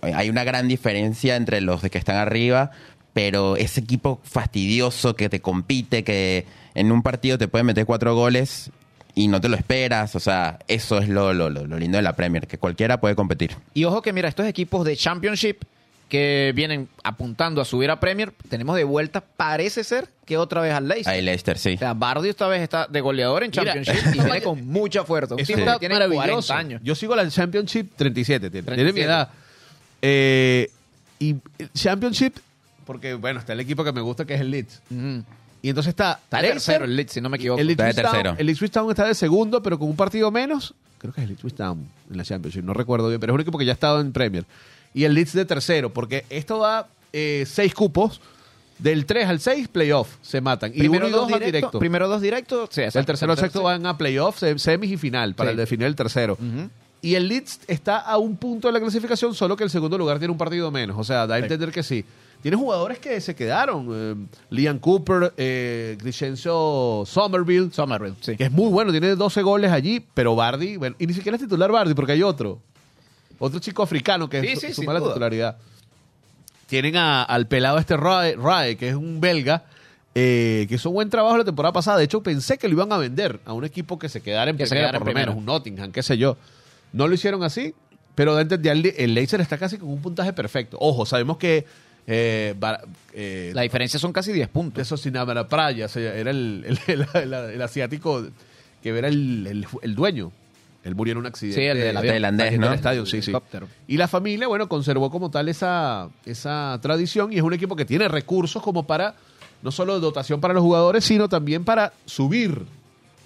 [0.01, 2.71] hay una gran diferencia entre los de que están arriba,
[3.13, 6.45] pero ese equipo fastidioso que te compite, que
[6.75, 8.71] en un partido te puede meter cuatro goles
[9.15, 12.15] y no te lo esperas, o sea, eso es lo, lo, lo, lindo de la
[12.15, 13.55] Premier, que cualquiera puede competir.
[13.73, 15.63] Y ojo que mira, estos equipos de Championship
[16.07, 20.73] que vienen apuntando a subir a Premier, tenemos de vuelta, parece ser que otra vez
[20.73, 21.13] al Leicester.
[21.13, 21.73] Ahí Leicester, sí.
[21.75, 25.03] O sea, Bardi esta vez está de goleador en Mira, Championship y viene con mucha
[25.03, 25.35] fuerza.
[25.35, 26.53] Un tipo que tiene maravilloso.
[26.53, 26.81] 40 años.
[26.83, 29.05] Yo sigo la Championship 37, tiene, tiene mi 37.
[29.05, 29.29] edad.
[30.01, 30.71] Eh,
[31.19, 31.35] y
[31.73, 32.37] Championship,
[32.89, 34.81] porque bueno, está el equipo que me gusta que es el Leeds.
[35.61, 37.61] Y entonces está Está de Leicester, tercero el Leeds, si no me equivoco.
[37.61, 38.35] El Está de Town- tercero.
[38.39, 40.73] el Ipswich Town está de segundo, pero con un partido menos.
[40.97, 43.41] Creo que es el Ipswich Town en la Championship, no recuerdo bien, pero es un
[43.41, 44.45] equipo que ya ha estado en Premier.
[44.95, 48.19] Y el Leeds de tercero, porque esto da eh, seis cupos.
[48.79, 50.71] Del 3 al 6, playoff, se matan.
[50.73, 51.77] Y uno y dos van directo.
[51.79, 52.69] Primero dos directos.
[52.71, 55.51] Sí, el tercero al sexto van a playoff, sem- semis y final, para Sí.
[55.51, 56.37] el definir el tercero.
[57.01, 60.17] Y el Leeds está a un punto de la clasificación, solo que el segundo lugar
[60.19, 60.97] tiene un partido menos.
[60.97, 62.05] O sea, da a entender que sí.
[62.41, 63.87] Tiene jugadores que se quedaron.
[63.91, 64.15] eh,
[64.49, 68.37] Liam Cooper, eh, Crescencio Somerville, Somerville, sí.
[68.37, 71.41] que es muy bueno, tiene 12 goles allí, pero Bardi, bueno, y ni siquiera es
[71.43, 72.59] titular Bardi, porque hay otro.
[73.39, 75.09] Otro chico africano que Sí, su- sí, suma la duda.
[75.13, 75.57] titularidad.
[76.67, 79.65] Tienen a- al pelado este Rae, Rae, que es un belga,
[80.15, 81.97] eh, que hizo buen trabajo la temporada pasada.
[81.97, 84.57] De hecho, pensé que lo iban a vender a un equipo que se quedara en
[84.57, 85.31] Que se primera, quedara en por lo primera.
[85.31, 86.37] menos, un Nottingham, qué sé yo.
[86.93, 87.73] No lo hicieron así,
[88.15, 90.77] pero de entender, el, el Leicester está casi con un puntaje perfecto.
[90.79, 91.65] Ojo, sabemos que
[92.11, 92.81] eh, Bar-
[93.13, 94.81] eh, La diferencia son casi 10 puntos.
[94.81, 98.25] eso sin la Praya, o sea, era el, el- el- el- el asiático
[98.81, 100.31] que era el, el- el dueño.
[100.83, 101.59] Él murió en un accidente.
[101.61, 102.13] Sí, el del avión.
[102.13, 102.73] Tailandés, en el ¿no?
[102.73, 103.31] estadio, sí, El sí.
[103.87, 107.83] Y la familia, bueno, conservó como tal esa, esa tradición y es un equipo que
[107.85, 109.13] tiene recursos como para,
[109.61, 112.63] no solo dotación para los jugadores, sino también para subir.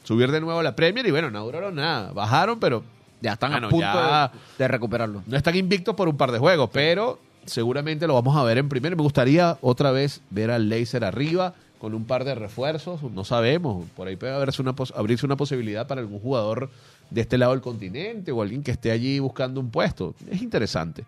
[0.03, 2.11] Subir de nuevo a la Premier y bueno, no duraron nada.
[2.11, 2.83] Bajaron, pero
[3.21, 5.23] Ya están Bueno, a punto ya- de, de recuperarlo.
[5.25, 8.69] no están invictos por un par de juegos, pero seguramente lo vamos a ver en
[8.69, 8.95] primero.
[8.95, 13.01] Me gustaría otra vez ver al Laser arriba con un par de refuerzos.
[13.03, 13.85] No sabemos.
[13.95, 16.69] Por ahí puede haberse una abrirse una posibilidad para algún jugador
[17.09, 20.15] de este lado del continente o alguien que esté allí buscando un puesto.
[20.29, 21.03] Es interesante.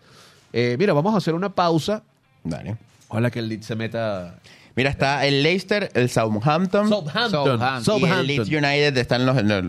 [0.53, 2.03] Eh, mira, vamos a hacer una pausa.
[2.43, 2.77] Dale.
[3.07, 4.39] Ojalá que el Leeds se meta.
[4.75, 7.59] Mira, está el Leicester, el Southampton, Southampton.
[7.83, 7.99] Southampton.
[7.99, 9.63] y el Leeds United están los, los-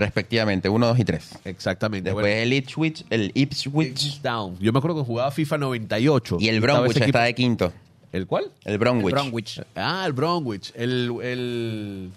[0.00, 1.38] respectivamente, 1, 2 y 3.
[1.44, 2.08] Exactamente.
[2.10, 4.56] Después Bueno, el Ipswich, el Ipswich Town.
[4.58, 6.38] Yo me acuerdo que jugaba FIFA 98.
[6.40, 7.72] y el Bromwich equipo- está de quinto.
[8.12, 8.46] ¿El cuál?
[8.64, 9.12] El Bromwich.
[9.14, 9.62] Bromwich.
[9.76, 10.72] Ah, el Bromwich.
[10.74, 12.10] El, el...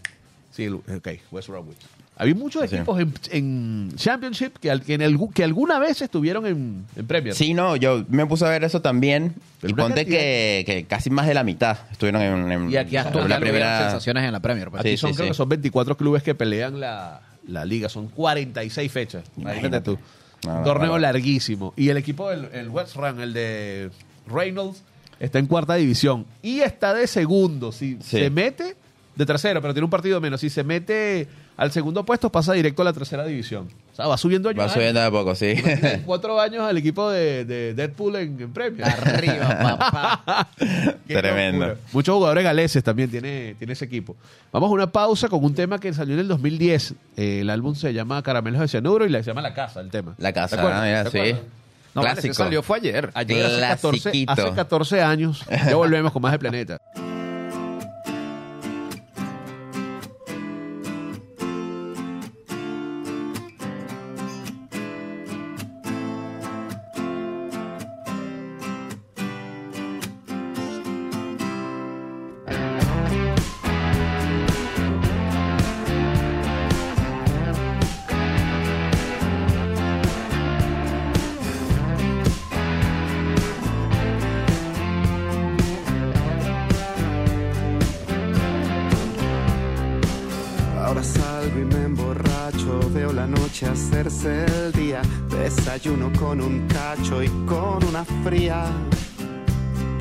[0.52, 1.78] Sí, el, ok, West Bromwich.
[2.16, 2.76] Había muchos Sí.
[2.76, 7.08] equipos en, en Championship que, al- que, en algu- que alguna vez estuvieron en, en
[7.08, 7.34] Premier.
[7.34, 9.34] Sí, no, yo me puse a ver eso también.
[9.62, 12.96] Pero y ponte que, que casi más de la mitad estuvieron en, en- Y aquí
[12.98, 13.82] en actualmente la primera.
[13.86, 14.70] sensaciones en la Premier.
[14.70, 14.82] pues.
[14.82, 15.32] Aquí Sí, son, sí, creo sí.
[15.32, 17.90] que son 24 clubes que pelean la, la liga.
[17.90, 19.24] Son 46 fechas.
[19.38, 19.98] Imagínate tú.
[20.42, 21.74] Torneo larguísimo.
[21.78, 23.90] Y el equipo del el West Ham, el de
[24.28, 24.84] Reynolds,
[25.20, 26.26] está en cuarta división.
[26.42, 27.72] Y está de segundo.
[27.72, 28.20] Si Sí.
[28.20, 28.76] se mete,
[29.16, 30.42] de tercero, pero tiene un partido menos.
[30.42, 33.68] Si se mete al segundo puesto pasa directo a la tercera división.
[33.92, 35.54] O sea, va subiendo año Va subiendo de a poco, sí.
[35.54, 38.84] Tiene Cuatro años al equipo de, de Deadpool en, en premio.
[38.86, 40.50] Arriba, papá.
[41.08, 41.68] Tremendo.
[41.68, 41.88] locura.
[41.94, 44.16] Muchos jugadores galeses también tiene, tiene ese equipo.
[44.52, 46.94] Vamos a una pausa con un tema que salió en el 2010.
[47.18, 49.92] Eh, el álbum se llama Caramelos de Cianuro y le se llama La Casa, el
[49.92, 50.16] tema.
[50.18, 50.82] La casa, ¿Te acuerdas?
[50.82, 51.40] ah, mira, ¿Te sí.
[51.94, 52.34] No, Clásico.
[52.34, 53.12] salió fue ayer.
[53.14, 54.32] Ayer, hace 14, Clasiquito.
[54.32, 55.46] hace 14 años.
[55.48, 56.78] Ya volvemos con más de Planeta.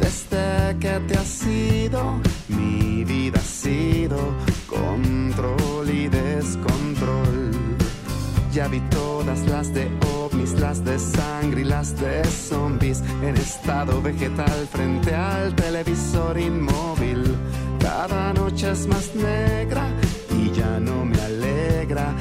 [0.00, 2.18] Desde que te has ido,
[2.48, 4.16] mi vida ha sido
[4.66, 7.50] control y descontrol.
[8.50, 14.00] Ya vi todas las de ovnis, las de sangre y las de zombies en estado
[14.00, 17.36] vegetal frente al televisor inmóvil.
[17.80, 19.86] Cada noche es más negra
[20.30, 22.14] y ya no me alegra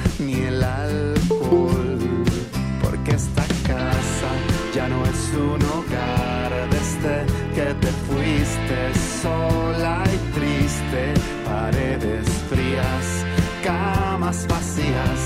[14.48, 15.20] vacías.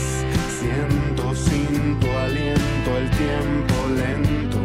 [0.61, 4.61] Siento sin tu aliento el tiempo lento.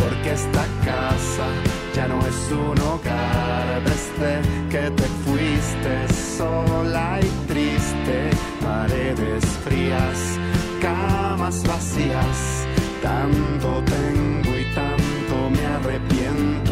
[0.00, 1.46] Porque esta casa
[1.94, 4.32] ya no es un hogar desde
[4.72, 5.94] que te fuiste
[6.38, 8.30] sola y triste.
[8.60, 10.18] Paredes frías,
[10.80, 12.38] camas vacías.
[13.02, 16.69] Tanto tengo y tanto me arrepiento.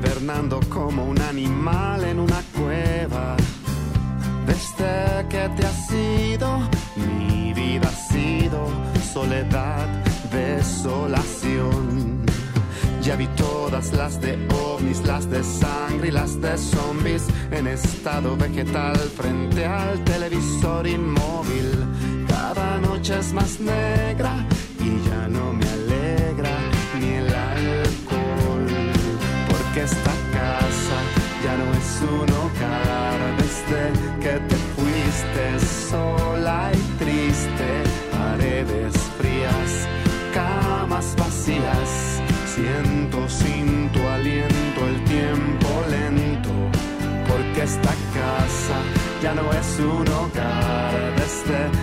[0.00, 3.36] Hibernando como un animal en una cueva.
[4.46, 6.60] Desde que te has ido,
[6.96, 8.68] mi vida ha sido
[9.12, 9.86] soledad,
[10.32, 12.24] desolación.
[13.02, 18.36] Ya vi todas las de ovnis, las de sangre y las de zombies en estado
[18.36, 21.70] vegetal frente al televisor inmóvil.
[22.28, 24.46] Cada noche es más negra
[24.80, 25.69] y ya no me
[29.82, 30.98] Esta casa
[31.42, 33.82] ya no es un hogar desde
[34.20, 35.58] que te fuiste
[35.90, 37.68] sola y triste.
[38.12, 39.70] Paredes frías,
[40.34, 42.20] camas vacías.
[42.54, 46.52] Siento sin tu aliento el tiempo lento.
[47.26, 48.76] Porque esta casa
[49.22, 51.79] ya no es un hogar desde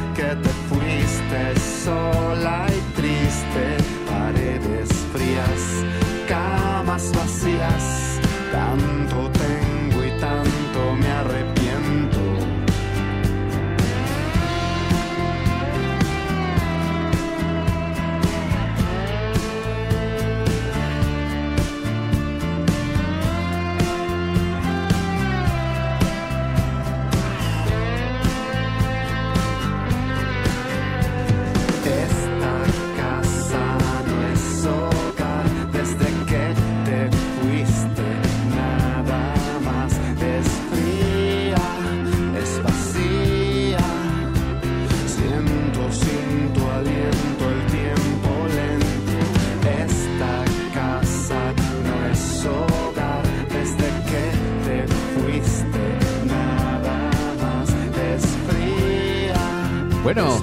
[60.07, 60.41] Bueno,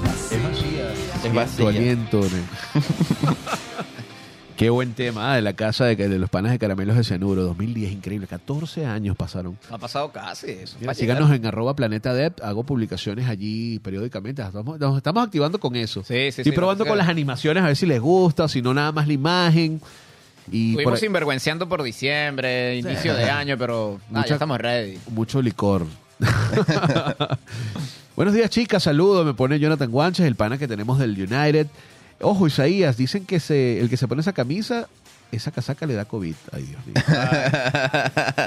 [1.23, 1.57] es vacía.
[1.57, 2.21] Tu aliento.
[2.21, 2.43] ne.
[4.57, 7.41] Qué buen tema ah, de la casa de, de los panas de caramelos de cianuro,
[7.41, 8.27] 2010, increíble.
[8.27, 9.57] 14 años pasaron.
[9.71, 10.77] Ha pasado casi eso.
[10.79, 14.43] Mira, síganos en arroba planeta Dep, hago publicaciones allí periódicamente.
[14.43, 16.01] Estamos, nos estamos activando con eso.
[16.03, 18.61] Sí, sí, Estoy sí, probando no, con las animaciones a ver si les gusta, si
[18.61, 19.81] no nada más la imagen.
[20.51, 24.59] Y por Estuvimos ahí- sinvergüenciando por diciembre, inicio de año, pero ah, Mucha- ya estamos
[24.59, 24.99] ready.
[25.09, 25.87] mucho licor.
[28.15, 28.83] Buenos días, chicas.
[28.83, 29.25] Saludos.
[29.25, 31.67] Me pone Jonathan Guanches, el pana que tenemos del United.
[32.21, 34.87] Ojo, Isaías, dicen que se, el que se pone esa camisa,
[35.33, 36.33] esa casaca le da COVID.
[36.53, 36.95] Ay, Dios mío.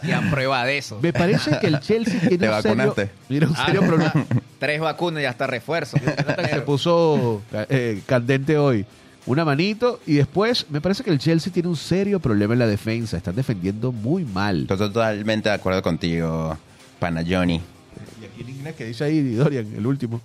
[0.04, 0.98] Ya prueba de eso.
[1.02, 3.10] Me parece que el Chelsea tiene ¿Te un serio, vacunaste?
[3.28, 4.12] mira, un serio problema.
[4.58, 5.98] Tres vacunas y hasta refuerzo.
[6.50, 8.86] se puso eh, candente hoy.
[9.26, 12.66] Una manito y después me parece que el Chelsea tiene un serio problema en la
[12.66, 13.18] defensa.
[13.18, 14.62] Están defendiendo muy mal.
[14.62, 16.56] Estoy totalmente de acuerdo contigo,
[16.98, 17.60] pana Johnny.
[18.48, 20.20] En inglés que dice ahí Dorian, el último.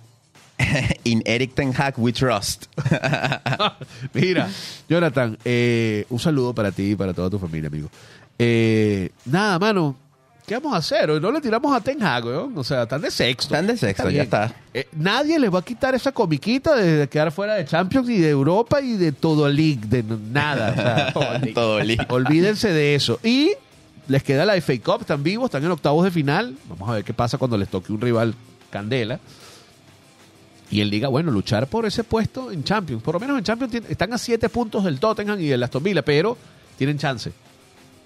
[1.04, 2.66] In Eric Ten Hag we trust.
[4.14, 4.48] Mira,
[4.88, 7.90] Jonathan, eh, un saludo para ti y para toda tu familia, amigo.
[8.38, 9.96] Eh, nada, mano.
[10.46, 11.10] ¿Qué vamos a hacer?
[11.10, 12.56] Hoy no le tiramos a Ten Hag, weón.
[12.58, 13.54] O sea, están de sexto.
[13.54, 14.54] Están de sexto, ya está.
[14.74, 18.28] Eh, nadie les va a quitar esa comiquita de quedar fuera de Champions y de
[18.28, 21.12] Europa y de todo League, de nada.
[21.14, 22.04] o sea, Todo listo.
[22.14, 23.18] olvídense de eso.
[23.24, 23.52] Y
[24.08, 26.56] les queda la FA Cup, están vivos, están en octavos de final.
[26.68, 28.34] Vamos a ver qué pasa cuando les toque un rival
[28.70, 29.18] candela.
[30.70, 33.02] Y en Liga, bueno, luchar por ese puesto en Champions.
[33.02, 36.02] Por lo menos en Champions están a siete puntos del Tottenham y del Aston Villa,
[36.02, 36.36] pero
[36.76, 37.32] tienen chance.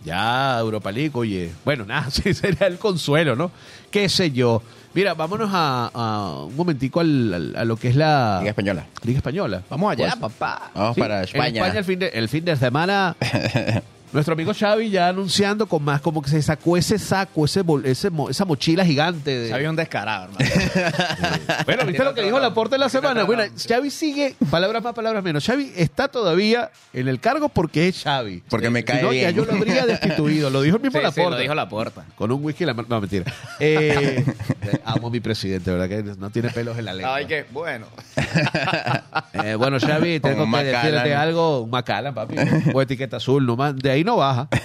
[0.05, 1.51] Ya, Europa League, oye.
[1.65, 3.51] Bueno, nada, sí, sería el consuelo, ¿no?
[3.91, 4.63] Qué sé yo.
[4.95, 8.87] Mira, vámonos a, a un momentico al- al- a lo que es la Liga Española.
[9.05, 9.63] Liga Española.
[9.71, 10.71] Vamos allá, Pues, papá.
[10.75, 11.61] Vamos Sí, para En España.
[11.63, 13.17] España el fin de, el fin de semana.
[14.13, 17.85] nuestro amigo Xavi ya anunciando con más, como que se sacó ese saco, ese, bol-
[17.87, 19.39] ese mo- esa mochila gigante.
[19.39, 20.51] De, Había un descarado, hermano.
[21.67, 23.25] bueno, ¿viste lo que dijo Laporte en la semana?
[23.25, 25.45] Bueno, Xavi sigue, palabras más, palabras menos.
[25.45, 28.43] Xavi está todavía en el cargo porque es Xavi.
[28.49, 29.35] Porque me Si cae no, Ya bien.
[29.37, 30.51] yo lo habría destituido.
[30.51, 31.31] Lo dijo el mismo Sí, sí, Laporte.
[31.37, 32.05] lo dijo la puerta.
[32.17, 32.89] Con un whisky en la mano.
[32.91, 33.33] No, mentira.
[33.61, 34.25] Eh,
[34.85, 35.89] amo a mi presidente, ¿verdad?
[35.89, 37.15] Que no tiene pelos en la lengua.
[37.17, 37.87] Ay, que bueno.
[39.33, 40.83] Eh, bueno, Xavi, tengo que Macallan.
[40.83, 41.61] decirte algo.
[41.63, 42.37] Un Macallan, papi.
[42.73, 43.77] O etiqueta azul, nomás.
[43.77, 44.49] De ahí no baja.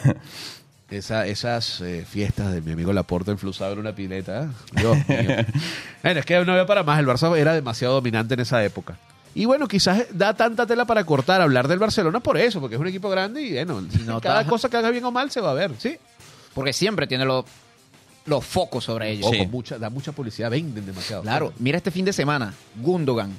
[0.90, 4.44] Esa, esas eh, fiestas de mi amigo Laporte enflusado en una pileta.
[4.44, 4.48] ¿eh?
[4.80, 5.38] Dios mío.
[6.04, 7.00] Bueno, es que no había para más.
[7.00, 9.00] El Barça era demasiado dominante en esa época.
[9.34, 12.82] Y bueno, quizás da tanta tela para cortar hablar del Barcelona por eso, porque es
[12.82, 15.50] un equipo grande y bueno, no cada cosa que haga bien o mal se va
[15.52, 15.72] a ver.
[15.80, 15.98] Sí.
[16.54, 17.44] Porque siempre tiene los,
[18.28, 19.26] los focos sobre ellos.
[19.34, 21.24] Ojo, mucha, da mucha publicidad, venden demasiado.
[21.24, 23.32] Claro, mira este fin de semana, Gundogan.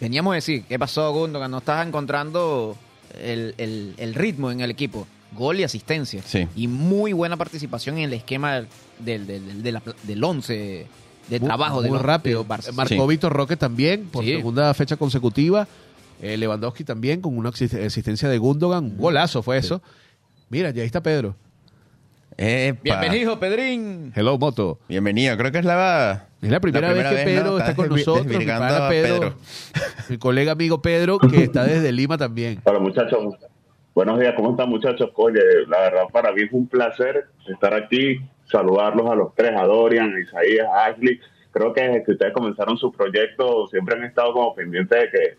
[0.00, 1.50] Veníamos a decir, ¿qué pasó Gundogan?
[1.50, 2.76] No estás encontrando
[3.20, 5.08] el, el- el ritmo en el equipo.
[5.34, 6.22] Gol y asistencia.
[6.24, 6.46] Sí.
[6.56, 8.66] Y muy buena participación en el esquema del,
[9.26, 10.86] del, del, de del once
[11.28, 12.44] de Muy- trabajo muy de los- rápido.
[12.44, 12.72] Barça.
[12.72, 13.08] Marcó Sí.
[13.08, 14.32] Víctor Roque también por Sí.
[14.36, 15.66] segunda fecha consecutiva.
[16.20, 18.84] Eh, Lewandowski también con una asistencia de Gundogan.
[18.84, 19.82] Un golazo fue eso.
[20.50, 21.34] Mira, ya ahí está Pedro.
[22.36, 22.80] Epa.
[22.82, 24.12] Bienvenido, Pedrín.
[24.14, 24.78] Hello, Moto.
[24.88, 25.36] Bienvenido.
[25.36, 27.58] Creo que es la, Es la primera, vez que Pedro ¿no?
[27.58, 28.26] está con nosotros.
[28.26, 28.38] Mi
[28.88, 29.34] Pedro,
[30.08, 32.60] mi colega amigo Pedro, que está desde Lima también.
[32.64, 33.34] Hola muchachos,
[33.94, 35.10] buenos días, ¿cómo están muchachos?
[35.14, 39.64] Oye, la verdad para mí es un placer estar aquí, saludarlos a los tres, a
[39.64, 41.20] Dorian, a Isaías, a Ashley.
[41.50, 45.38] Creo que desde que ustedes comenzaron su proyecto siempre han estado como pendientes de que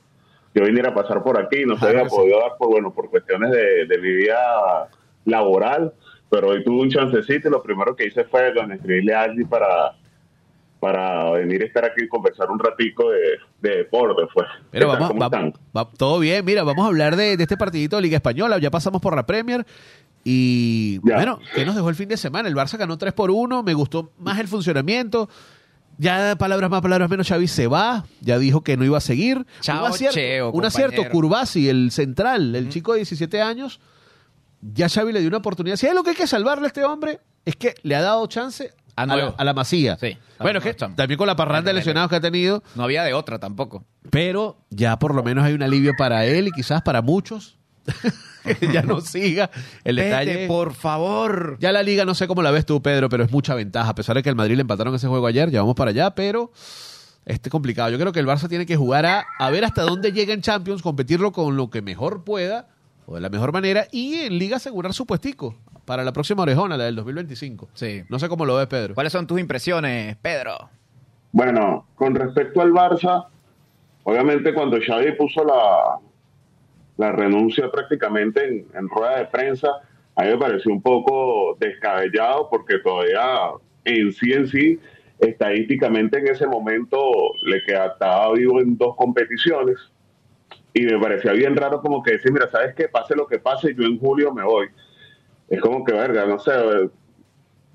[0.53, 3.49] yo viniera a pasar por aquí, no se había podido dar por, bueno, por cuestiones
[3.49, 4.87] de, de mi vida
[5.25, 5.93] laboral,
[6.29, 9.45] pero hoy tuve un chancecito y lo primero que hice fue bueno, escribirle a Ashley
[9.45, 9.95] para
[10.83, 13.19] para venir a estar aquí y conversar un ratico de,
[13.69, 14.45] de deporte, pues.
[14.69, 14.99] Pero ¿Qué tal?
[14.99, 15.63] vamos, ¿Cómo vamos- están?
[15.75, 16.43] va- todo bien.
[16.43, 18.57] Mira, vamos a hablar de, de este partidito de Liga Española.
[18.57, 19.65] Ya pasamos por la Premier.
[20.25, 21.15] Y Ya.
[21.15, 22.49] bueno, ¿qué nos dejó el fin de semana?
[22.49, 23.63] El Barça ganó 3 por 1.
[23.63, 25.29] Me gustó más el funcionamiento.
[25.97, 28.03] Ya palabras más, palabras menos, Xavi se va.
[28.19, 29.45] Ya dijo que no iba a seguir.
[29.61, 30.95] Chao, un acierto, Cheo, un acierto.
[30.97, 31.11] compañero.
[31.13, 33.79] Curvasi, el central, el chico de 17 años.
[34.61, 35.75] Ya Xavi le dio una oportunidad.
[35.77, 38.25] Si hay algo que hay que salvarle a este hombre, es que le ha dado
[38.27, 39.35] chance A a, la, nuevo.
[39.37, 39.97] a la masía.
[39.99, 42.63] Sí, Bueno, los que también con la parranda de lesionados que ha tenido.
[42.75, 43.85] No había de otra tampoco.
[44.09, 47.57] Pero ya por lo menos hay un alivio para él y quizás para muchos.
[48.59, 49.49] que ya no siga.
[49.83, 50.47] El detalle.
[50.47, 51.57] Por favor.
[51.59, 53.89] Ya la liga no sé cómo la ves tú, Pedro, pero es mucha ventaja.
[53.89, 56.11] A pesar de que el Madrid le empataron ese juego ayer, ya vamos para allá,
[56.13, 56.51] pero
[57.25, 57.89] este complicado.
[57.89, 60.41] Yo creo que el Barça tiene que jugar a, a ver hasta dónde llega en
[60.41, 62.67] Champions, competirlo con lo que mejor pueda
[63.05, 66.77] o de la mejor manera y en liga asegurar su puestico para la próxima orejona,
[66.77, 67.69] la del 2025.
[67.73, 68.03] Sí.
[68.09, 68.93] No sé cómo lo ves, Pedro.
[68.93, 70.69] ¿Cuáles son tus impresiones, Pedro?
[71.31, 73.27] Bueno, con respecto al Barça,
[74.03, 75.97] obviamente cuando Xavi puso la,
[76.97, 79.69] la renuncia prácticamente en, en rueda de prensa,
[80.15, 83.51] a mí me pareció un poco descabellado porque todavía
[83.85, 84.79] en sí en sí,
[85.19, 86.97] estadísticamente en ese momento
[87.43, 89.77] le quedaba vivo en dos competiciones
[90.73, 92.87] y me parecía bien raro como que decir, mira, ¿sabes qué?
[92.89, 94.67] Pase lo que pase, yo en julio me voy.
[95.49, 96.51] Es como que, verga, no sé,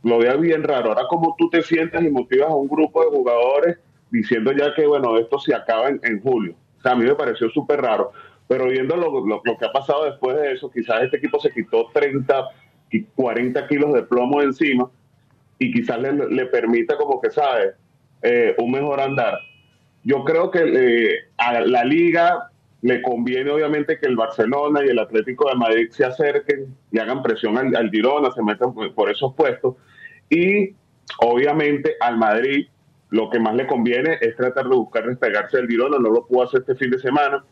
[0.02, 0.90] lo veía bien raro.
[0.90, 3.78] Ahora, como tú te sientas y motivas a un grupo de jugadores
[4.10, 6.54] diciendo ya que, bueno, esto se acaba en, en julio.
[6.78, 8.12] O sea, a mí me pareció súper raro.
[8.46, 11.88] Pero viendo lo, lo- que ha pasado después de eso, quizás este equipo se quitó
[11.92, 12.48] 30
[12.90, 14.90] y 40 kilos de plomo de encima
[15.58, 17.74] y quizás le, le permita, como que, ¿sabes?
[18.22, 19.38] Eh, un mejor andar.
[20.04, 22.50] Yo creo que eh, a la liga
[22.82, 27.22] le conviene obviamente que el Barcelona y el Atlético de Madrid se acerquen y hagan
[27.22, 29.74] presión al, al Girona, se metan por- esos puestos.
[30.30, 30.74] Y
[31.20, 32.68] obviamente al Madrid
[33.10, 36.44] lo que más le conviene es tratar de buscar despegarse del Girona, no lo pudo
[36.44, 37.42] hacer este fin de semana.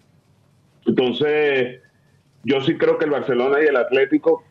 [0.86, 1.80] Entonces,
[2.44, 4.44] yo sí creo que el Barcelona y el Atlético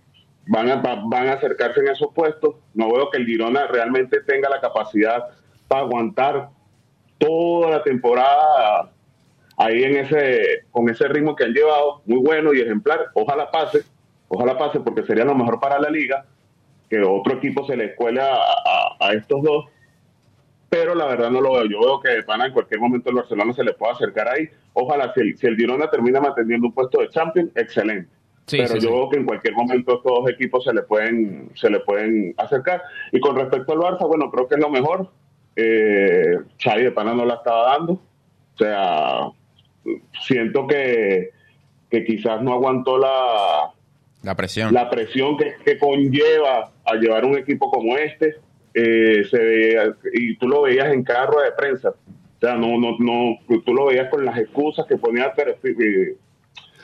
[0.48, 2.56] van a, va- van a acercarse en esos puestos.
[2.74, 5.24] No veo que el Girona realmente tenga la capacidad
[5.68, 6.50] para aguantar
[7.18, 8.92] toda la temporada
[9.58, 13.08] ahí en ese con ese ritmo que han llevado, muy bueno y ejemplar.
[13.14, 13.84] Ojalá pase,
[14.28, 16.26] ojalá pase porque sería lo mejor para la liga
[16.90, 19.66] que otro equipo se le cuele a, a- a estos dos.
[20.70, 21.66] Pero la verdad no lo veo.
[21.66, 24.50] Yo veo que de pana en cualquier momento el Barcelona se le puede acercar ahí.
[24.74, 28.10] Ojalá si el, si el Girona termina manteniendo un puesto de Champions, excelente.
[28.48, 28.88] Sí, pero sí, yo sí.
[28.88, 32.82] veo que en cualquier momento estos dos equipos se le pueden se le pueden acercar.
[33.12, 35.10] Y con respecto al Barça, bueno, creo que es lo mejor.
[35.56, 37.94] Eh, Xavi de pana no la estaba dando.
[37.94, 39.28] O sea,
[40.26, 41.32] siento que,
[41.90, 43.72] que quizás no aguantó la,
[44.24, 44.74] La presión.
[44.74, 48.36] la presión que, que conlleva a llevar un equipo como este.
[48.74, 51.90] eh, se veía- y tú lo veías en cada rueda de prensa.
[51.90, 55.34] O sea, no, no, no, tú lo veías con las excusas que ponía
[55.64, 56.18] eh,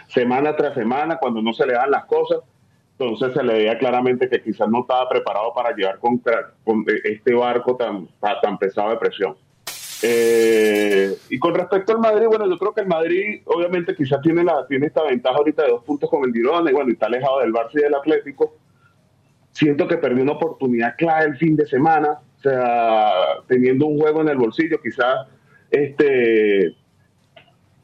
[0.07, 2.39] semana tras semana cuando no se le dan las cosas.
[2.97, 7.33] Entonces se le veía claramente que quizás no estaba preparado para llevar contra, con este
[7.33, 8.07] barco tan,
[8.41, 9.35] tan pesado de presión.
[10.03, 14.43] Eh, y con respecto al Madrid, bueno, yo creo que el Madrid obviamente quizás tiene,
[14.43, 17.05] la, tiene esta ventaja ahorita de dos puntos con el Girona y bueno, y está
[17.05, 18.55] alejado del Barça y del Atlético.
[19.51, 23.11] Siento que perdió una oportunidad clave el fin de semana, o sea,
[23.47, 25.27] teniendo un juego en el bolsillo, quizás
[25.69, 26.75] este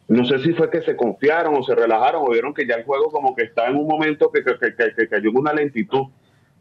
[0.09, 2.85] no sé si fue que se confiaron o se relajaron o vieron que ya el
[2.85, 6.05] juego como que está en un momento que, que, que- que cayó en una lentitud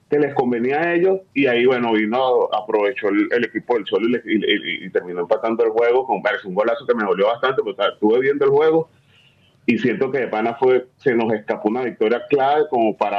[0.08, 4.04] que les convenía a ellos y ahí bueno vino aprovechó el, el equipo del Sol
[4.04, 7.04] y, le- y- y- y terminó empatando el juego con parece un golazo que me
[7.04, 8.88] dolió bastante porque estuve viendo el juego
[9.66, 13.18] y siento que de pana fue se nos escapó una victoria clave como para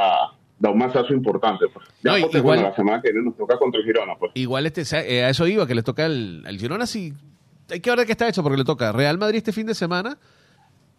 [0.58, 1.86] dar un masazo importante pues.
[2.02, 4.32] ya No, porque, igual- bueno, la semana que viene nos toca contra el Girona pues
[4.34, 4.82] Igual este,
[5.14, 7.12] eh, a eso iba, que le toca el, el Girona sí.
[7.70, 10.16] Hay que ver qué está hecho, porque le toca Real Madrid este fin de semana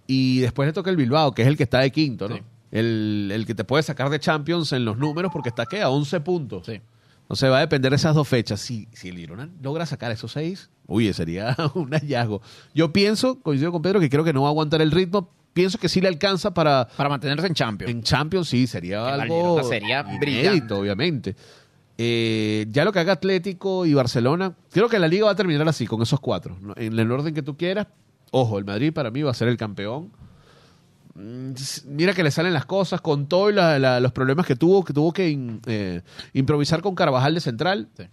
[0.06, 2.36] y después le toca el Bilbao, que es el que está de quinto, ¿no?
[2.36, 2.42] Sí.
[2.72, 5.90] El, el que te puede sacar de Champions en los números porque está que a
[5.90, 6.66] 11 puntos.
[6.68, 6.80] Sí.
[7.22, 8.60] Entonces va a depender de esas dos fechas.
[8.60, 12.42] Si, si el Girona logra sacar esos seis, uy, sería un hallazgo.
[12.74, 15.30] Yo pienso, coincido con Pedro, que creo que no va a aguantar el ritmo.
[15.54, 17.92] Pienso que sí le alcanza para, Para mantenerse en Champions.
[17.92, 20.74] en Champions sí, sería Que algo sería inédito, brillante.
[20.74, 21.36] obviamente.
[21.98, 25.68] Eh, ya lo que haga Atlético y Barcelona, creo que la liga va a terminar
[25.68, 26.58] así, con esos cuatro.
[26.78, 27.88] En el orden que tú quieras.
[28.32, 30.12] Ojo, el Madrid para mí va a ser el campeón.
[31.20, 31.54] Mm,
[31.88, 35.30] Mira que le salen las cosas con todos los problemas que tuvo, que tuvo que
[35.30, 36.02] in- eh,
[36.34, 37.90] improvisar con Carvajal de central.
[37.98, 38.04] Sí.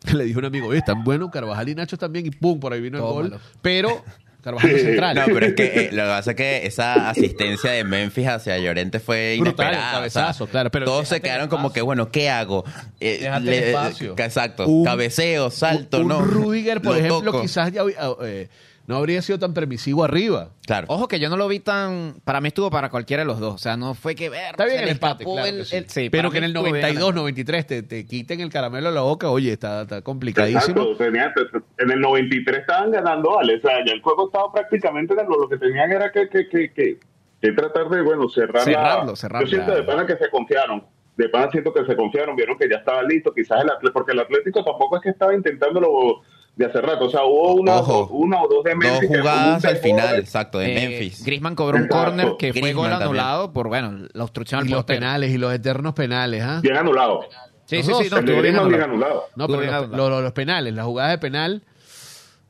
[0.16, 2.80] Le dijo un amigo, oye, tan bueno Carvajal y Nacho también, y pum, por ahí
[2.80, 3.38] vino el gol.
[3.60, 4.02] Pero
[4.40, 5.16] Carvajal de central.
[5.16, 8.56] No, pero es que eh, lo que pasa es que esa asistencia de Memphis hacia
[8.58, 9.92] Llorente fue Brutal, inesperada.
[9.92, 12.64] cabezazo, o sea, claro, pero todos se quedaron como que, bueno, ¿qué hago?
[13.00, 13.28] Eh,
[13.68, 14.14] espacio.
[14.14, 14.66] ca- Exacto.
[14.68, 16.20] Un- Cabeceo, salto, un ¿no?
[16.22, 17.42] Rudiger, por Lo ejemplo, toco.
[17.42, 17.82] quizás ya,
[18.22, 18.48] eh,
[18.88, 20.48] no habría sido tan permisivo arriba.
[20.66, 20.86] Claro.
[20.88, 22.14] Ojo que yo no lo vi tan.
[22.24, 23.54] Para mí estuvo para cualquiera de los dos.
[23.54, 24.52] O sea, no fue que ver.
[24.52, 25.76] Está bien el empate, claro el- que sí.
[25.76, 28.48] el- sí, Pero que en el estuvo bien 92, el- 93 te, te quiten el
[28.50, 30.80] caramelo de la boca, oye, está, está complicadísimo.
[30.82, 31.32] Exacto, tenía-
[31.78, 35.48] en el 93 estaban ganando, vale, o sea, ya el juego estaba prácticamente ganando, lo
[35.50, 36.98] que tenían era que, que, que, que,
[37.42, 39.46] que tratar de, bueno, cerrar la- Cerrarlo, cerrarlo.
[39.46, 40.82] Yo siento de pana que se confiaron,
[41.16, 44.12] de pana siento que se confiaron, vieron que ya estaba listo, quizás el Atlético, porque
[44.12, 46.22] el Atlético tampoco es que estaba intentándolo
[46.58, 49.16] de hace rato, o sea, hubo una, Ojo, una o dos de Dos que fue
[49.16, 51.24] un jugadas al final, exacto, de Eh, Memphis.
[51.24, 52.04] Griezmann cobró un Exacto.
[52.04, 53.08] córner que fue Griezmann gol también.
[53.08, 55.00] anulado por, bueno, la obstrucción al Y los portero.
[55.00, 56.58] penales, y los eternos penales, ¿ah?
[56.62, 57.20] Bien anulado.
[57.66, 58.84] Sí, Los sí, dos, sí, no, el El bien anulado.
[58.84, 59.24] anulado.
[59.36, 60.10] No, pero bien los, anulado.
[60.10, 61.62] los- los penales, las jugadas de penal,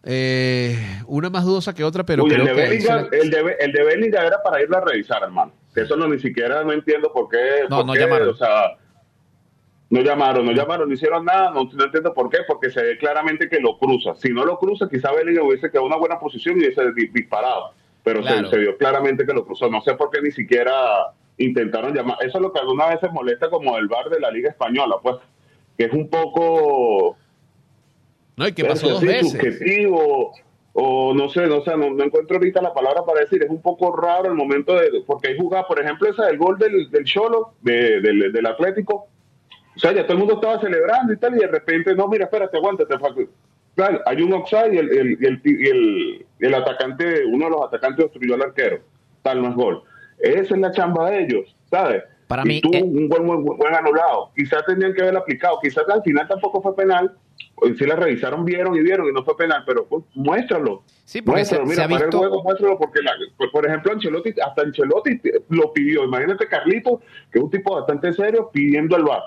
[0.04, 3.56] eh, una más dudosa que otra, pero Uy, el, creo de que Bellingham, el, de,
[3.60, 5.52] el de Bellingham era para irlo a revisar, hermano.
[5.74, 7.64] Que Eso no ni siquiera no entiendo por qué.
[7.68, 8.30] No, por no qué, llamaron.
[8.30, 8.76] O sea,
[9.90, 11.50] no llamaron, no llamaron, no hicieron nada.
[11.50, 14.14] No, no entiendo por qué, porque se ve claramente que lo cruza.
[14.16, 17.08] Si no lo cruza, quizá Bellingham hubiese quedado en una buena posición y hubiese di-
[17.08, 17.72] disparado.
[18.04, 18.48] Pero se- Claro.
[18.50, 19.68] se, vio claramente que lo cruzó.
[19.70, 20.72] No sé por qué ni siquiera
[21.38, 22.18] intentaron llamar.
[22.20, 25.16] Eso es lo que algunas veces molesta como el bar de la Liga Española, pues.
[25.76, 27.16] Que es un poco
[28.36, 29.32] No, y que pasó dos veces.
[29.32, 30.32] subjetivo
[30.80, 33.60] o no sé, no, sé, no, no encuentro ahorita la palabra para decir, es un
[33.62, 37.04] poco raro el momento de, porque hay jugadas, por ejemplo, esa del gol del, del
[37.04, 39.08] Cholo, de- del, del Atlético,
[39.78, 42.24] o sea, ya todo el mundo estaba celebrando y tal, y de repente, no, mira,
[42.24, 43.14] espérate, aguántate, fa-
[43.76, 48.34] claro, hay un offside y el, el, el, el, atacante, uno de los atacantes obstruyó
[48.34, 48.80] al arquero,
[49.22, 49.82] tal no es gol.
[50.18, 52.02] Esa es la chamba de ellos, ¿sabes?
[52.26, 54.30] Para y mí, tuvo eh, un buen, buen, buen anulado.
[54.36, 57.16] Quizás tenían que haber aplicado, quizás al final tampoco fue penal,
[57.78, 60.82] si la revisaron, vieron y vieron y no fue penal, pero pues, muéstralo.
[61.04, 63.50] Sí, porque se- muéstralo, se ha mira, para visto- el juego, muéstralo porque, la- por-
[63.52, 65.20] por ejemplo, Ancelotti, hasta Ancelotti
[65.50, 66.02] lo pidió.
[66.04, 67.00] Imagínate Carlito,
[67.30, 69.22] que es un tipo bastante serio, pidiendo el VAR.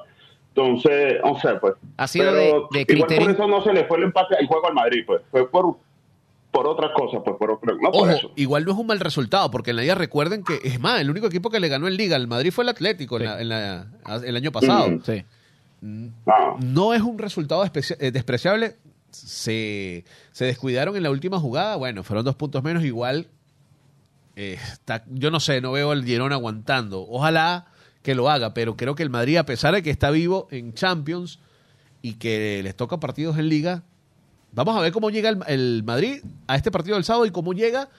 [0.53, 1.75] Entonces, o sea, pues.
[1.97, 4.35] Ha sido pero de- de igual criterio- por eso no se le fue el empate
[4.37, 5.21] al juego al Madrid, pues.
[5.31, 5.77] Fue por,
[6.51, 8.31] por otras cosas, pues, por otro, no por Ojo, eso.
[8.35, 11.09] igual no es un mal resultado, porque en la liga recuerden que, es más, el
[11.09, 13.49] único equipo que le ganó en liga al Madrid fue el Atlético en la- en
[13.49, 13.87] la-
[14.25, 14.89] el año pasado.
[14.89, 15.01] Mm.
[15.05, 15.23] Sí.
[15.81, 16.57] No.
[16.59, 18.75] No es un resultado eh, despreciable.
[19.09, 21.75] Se, se descuidaron en la última jugada.
[21.77, 22.83] Bueno, fueron dos puntos menos.
[22.83, 23.27] Igual,
[24.35, 27.05] eh, está- yo no sé, no veo al Girona aguantando.
[27.09, 27.67] Ojalá
[28.01, 30.73] que lo haga, pero creo que el Madrid, a pesar de que está vivo en
[30.73, 31.39] Champions
[32.01, 33.83] y que les toca partidos en Liga,
[34.53, 37.53] vamos a ver cómo llega el, el Madrid a este partido del sábado y cómo
[37.53, 37.89] llega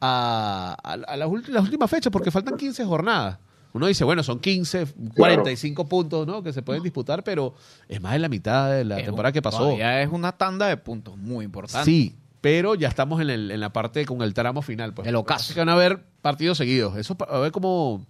[0.00, 3.38] a, a- a las, últimas fechas, porque faltan 15 jornadas.
[3.72, 4.86] Uno dice, bueno, son 15,
[5.16, 6.42] 45 puntos ¿no?
[6.42, 7.54] que se pueden disputar, pero
[7.88, 9.58] es más de la mitad de la Es temporada un- que pasó.
[9.58, 11.84] todavía es una tanda de puntos muy importante.
[11.84, 14.94] Sí, pero ya estamos en, el- en la parte con el tramo final.
[14.94, 15.06] Pues.
[15.06, 15.52] El ocaso.
[15.52, 16.96] Que van a haber partidos seguidos.
[16.96, 18.06] Eso a ver cómo,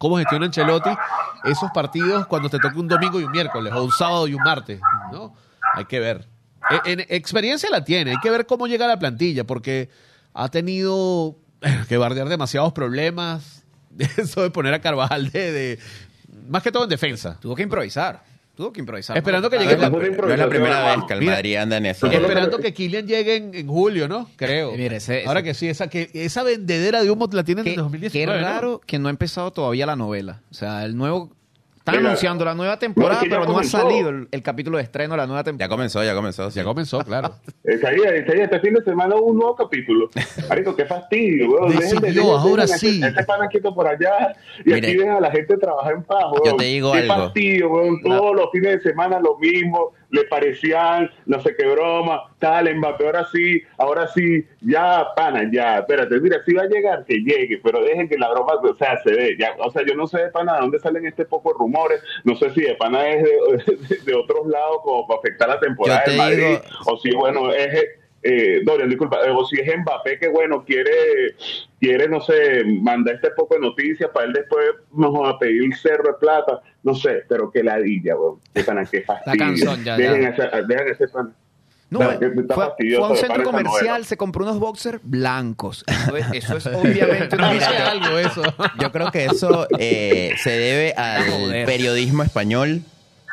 [0.00, 0.90] cómo gestiona Ancelotti
[1.44, 4.42] esos partidos cuando te toque un domingo y un miércoles, o un sábado y un
[4.42, 4.80] martes.
[5.12, 5.34] ¿no?
[5.74, 6.26] Hay que ver.
[6.70, 9.90] E- en- experiencia la tiene, hay que ver cómo llega la plantilla, porque
[10.34, 11.36] ha tenido
[11.88, 13.64] que bardear demasiados problemas.
[14.16, 15.78] Eso de poner a Carvajal de-
[16.48, 17.38] Más que todo en defensa.
[17.40, 18.22] Tuvo que improvisar.
[18.60, 19.16] Tuvo que improvisar.
[19.16, 19.62] Esperando que ¿no?
[19.62, 22.06] llegue la- No es la primera vez que el Mira, Madrid anda en eso.
[22.08, 24.28] Esperando que Kylian llegue en, en julio, ¿no?
[24.36, 24.74] Creo.
[24.74, 27.66] Eh, mire, ese- Ahora ese- que sí, esa, que, esa vendedera de humo la tienen
[27.66, 28.10] en 2019.
[28.38, 28.46] qué ¿no?
[28.46, 30.42] raro que no ha empezado todavía la novela.
[30.50, 31.32] O sea, el nuevo.
[31.80, 34.28] Están Mira, anunciando la nueva temporada, no, es que ya pero no ha salido el,
[34.30, 35.68] el capítulo de estreno de la nueva Ya temporada.
[35.70, 36.50] comenzó, ya comenzó.
[36.50, 36.58] sí.
[36.58, 37.34] Ya comenzó, claro.
[37.64, 40.10] Isaías, Isaías, este fin de semana hubo un nuevo capítulo.
[40.48, 41.70] Marico, qué fastidio, weón.
[41.70, 42.98] Decidió, Dejen de- dejen- ahora dejen sí.
[43.02, 46.02] Ese, ese pana quieto por allá y Mire, aquí ven a la gente trabajar en
[46.04, 46.42] paz, weón.
[46.44, 47.14] yo te digo qué algo.
[47.14, 48.02] fastidio, weón.
[48.02, 49.92] Todos los fines de semana lo mismo.
[50.10, 55.78] Le parecían, no sé qué broma, tal, Mbappé, ahora sí, ahora sí, ya, pana, ya,
[55.78, 59.00] espérate, mira, si va a llegar, que llegue, pero dejen que la broma, o sea,
[59.02, 61.52] se dé, ya, o sea, yo no sé de pana de dónde salen este poco
[61.52, 63.30] rumores, no sé si de pana es de,
[63.88, 67.14] de, de otros lados como para afectar la temporada te del Madrid, digo- o si,
[67.14, 67.84] bueno, es...
[68.22, 70.90] Eh, Dorian, disculpa, eh, o si es Mbappé que bueno, quiere,
[71.80, 74.64] quiere, no sé, mandar este poco de noticias para él después
[74.94, 78.84] no a pedir el cerro de plata, no sé, pero que ladilla, weón, qué pana,
[78.84, 79.38] qué fastidio.
[79.38, 80.28] cansón ya, dejen, ya.
[80.28, 81.30] Ese, dejen ese pana.
[81.88, 85.84] No, Está- fue, fue fastidioso a un centro comercial, se compró unos boxers blancos.
[86.06, 87.90] Eso es, eso es obviamente una Dice mirada.
[87.90, 88.42] algo eso.
[88.80, 91.66] Yo creo que eso eh, se debe al Joder.
[91.66, 92.82] periodismo español.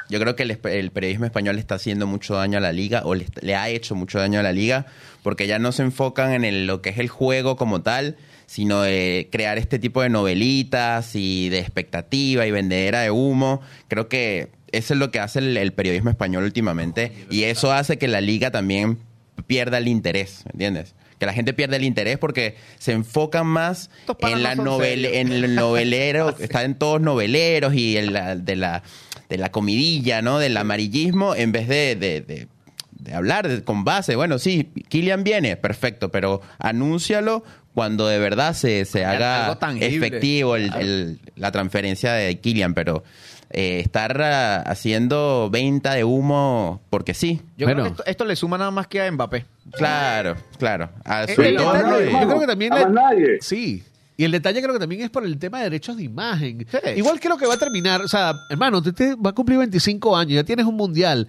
[0.10, 0.58] Yo creo que el,
[0.92, 3.94] periodismo español le está haciendo mucho daño a la liga, o le, le ha hecho
[3.94, 4.86] mucho daño a la liga,
[5.22, 8.16] porque ya no se enfocan en el- lo que es el juego como tal,
[8.48, 13.62] sino de crear este tipo de novelitas y de expectativa y vendedera de humo.
[13.88, 17.98] Creo que eso es lo que hace el, el periodismo español últimamente, y eso hace
[18.00, 18.98] que la liga también
[19.46, 20.96] pierda el interés, ¿entiendes?
[21.20, 23.90] Que la gente pierde el interés porque se enfocan más
[24.20, 25.14] en la no son novela, serios.
[25.32, 28.84] en el novelero, están todos noveleros y en la, de la
[29.30, 30.40] de la comidilla, ¿no?
[30.40, 32.48] Del amarillismo, en vez de, de, de-
[32.92, 34.16] de hablar de- con base.
[34.16, 37.44] Bueno, sí, Kylian viene, perfecto, pero anúncialo
[37.78, 43.04] cuando de verdad se, se haga efectivo el- el- la transferencia de Kylian, pero
[43.52, 47.40] eh, estar ah, haciendo venta de humo porque sí.
[47.56, 47.84] Yo Bueno.
[47.84, 49.46] creo que esto, esto le suma nada más que a Mbappé.
[49.74, 50.90] Claro, claro.
[51.06, 53.38] A su el entorno detalle- y- yo creo que también A le- más nadie.
[53.42, 53.84] Sí.
[54.18, 56.66] Y el detalle creo que también es por el tema de derechos de imagen.
[56.72, 56.78] Sí.
[56.96, 60.18] Igual creo que va a terminar, o sea, hermano, usted te- va a cumplir 25
[60.18, 61.28] años, ya tienes un mundial,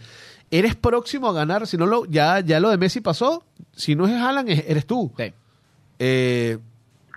[0.51, 3.45] eres próximo a ganar, si no lo, ya, ya lo de Messi pasó,
[3.77, 4.15] si no es
[4.49, 5.13] es- eres tú.
[5.19, 5.31] Sí.
[5.99, 6.59] Eh,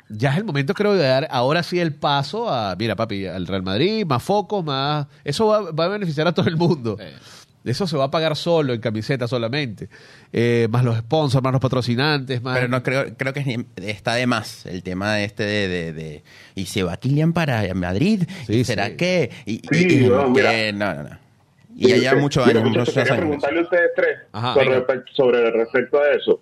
[0.10, 3.48] ya es el momento, creo, de dar ahora sí el paso a, mira, papi, al
[3.48, 5.08] Real Madrid, más focos, más...
[5.24, 6.98] Eso va, va a beneficiar a todo el mundo.
[7.00, 7.06] Sí.
[7.64, 9.88] Eso se va a pagar solo, en camiseta solamente.
[10.34, 12.56] Eh, más los sponsors, más los patrocinantes, más...
[12.58, 16.24] Pero no creo, creo que está de más el tema este de, de, de-
[16.56, 18.24] y se va Kylian para Madrid.
[18.48, 18.96] Sí, ¿Y ¿Será sí.
[18.98, 19.30] que?
[19.46, 21.20] Y, Sí, y- y- no, que- no, no, no.
[21.78, 24.56] Y lleva muchos años, muchos preguntarle a ustedes tres Ajá,
[25.16, 26.42] sobre respecto a eso.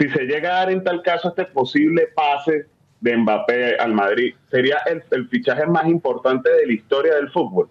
[0.00, 2.66] Si se llega a dar en tal caso este posible pase
[3.00, 7.68] de Mbappé al Madrid, ¿sería el, el fichaje más importante de la historia del fútbol?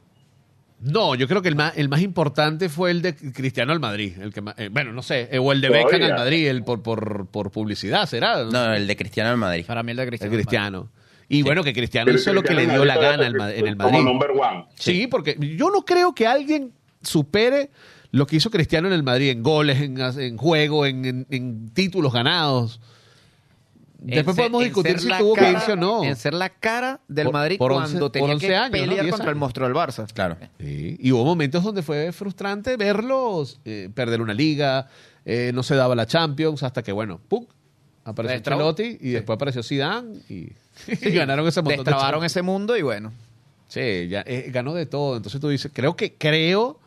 [0.82, 4.14] No, yo creo que el más, el más importante fue el de Cristiano al Madrid.
[4.22, 5.88] El que más- eh, bueno, no sé, eh, o el de Todavía.
[5.88, 8.44] Beckham al Madrid, el por, por, por publicidad, ¿será?
[8.46, 9.66] No, el de Cristiano en Madrid.
[9.68, 10.34] Para mí el de el Cristiano.
[10.36, 10.90] Cristiano.
[11.28, 13.68] Y bueno, que Cristiano Pero hizo lo que le dio la Madrid gana al en
[13.68, 14.06] el Como Madrid.
[14.06, 14.66] number one.
[14.76, 16.72] Sí, porque yo no creo que alguien
[17.04, 17.70] supere
[18.12, 21.70] lo que hizo Cristiano en el Madrid, en goles, en, en juego, en, en- en
[21.70, 22.80] títulos ganados.
[24.02, 26.04] Después ser- podemos discutir si tuvo que irse o no.
[26.06, 29.04] En ser la cara del Por- Madrid por cuando 11 tenía por 11 que pelear
[29.04, 30.08] 10 contra el monstruo del Barça.
[30.14, 30.38] Claro.
[30.60, 34.88] Sí, Y hubo momentos donde fue frustrante verlos eh, perder una liga,
[35.26, 37.46] eh, no se daba la Champions, hasta que, bueno, ¡pum!
[38.06, 38.70] Apareció Destrabó.
[38.70, 40.54] Ancelotti y después apareció Zidane y,
[40.88, 42.32] y ganaron ese montón de Destrabaron Champions.
[42.32, 43.12] ese mundo y bueno.
[43.68, 45.18] Sí, ya, eh, ganó de todo.
[45.18, 46.80] Entonces tú dices, creo que creo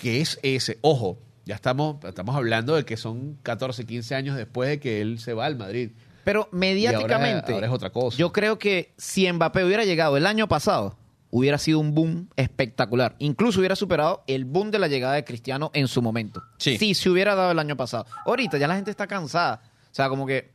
[0.00, 0.78] que es ese.
[0.82, 5.18] Ojo, ya estamos, estamos hablando de que son 14, 15 años después de que él
[5.18, 5.90] se va al Madrid.
[6.24, 8.16] Pero mediáticamente, ahora- ahora es otra cosa.
[8.18, 10.96] yo creo que si Mbappé hubiera llegado el año pasado,
[11.30, 13.14] hubiera sido un boom espectacular.
[13.18, 16.42] Incluso hubiera superado el boom de la llegada de Cristiano en su momento.
[16.58, 16.78] Sí.
[16.78, 18.06] Si se hubiera dado el año pasado.
[18.24, 19.62] Ahorita ya la gente está cansada.
[19.90, 20.50] O sea, como que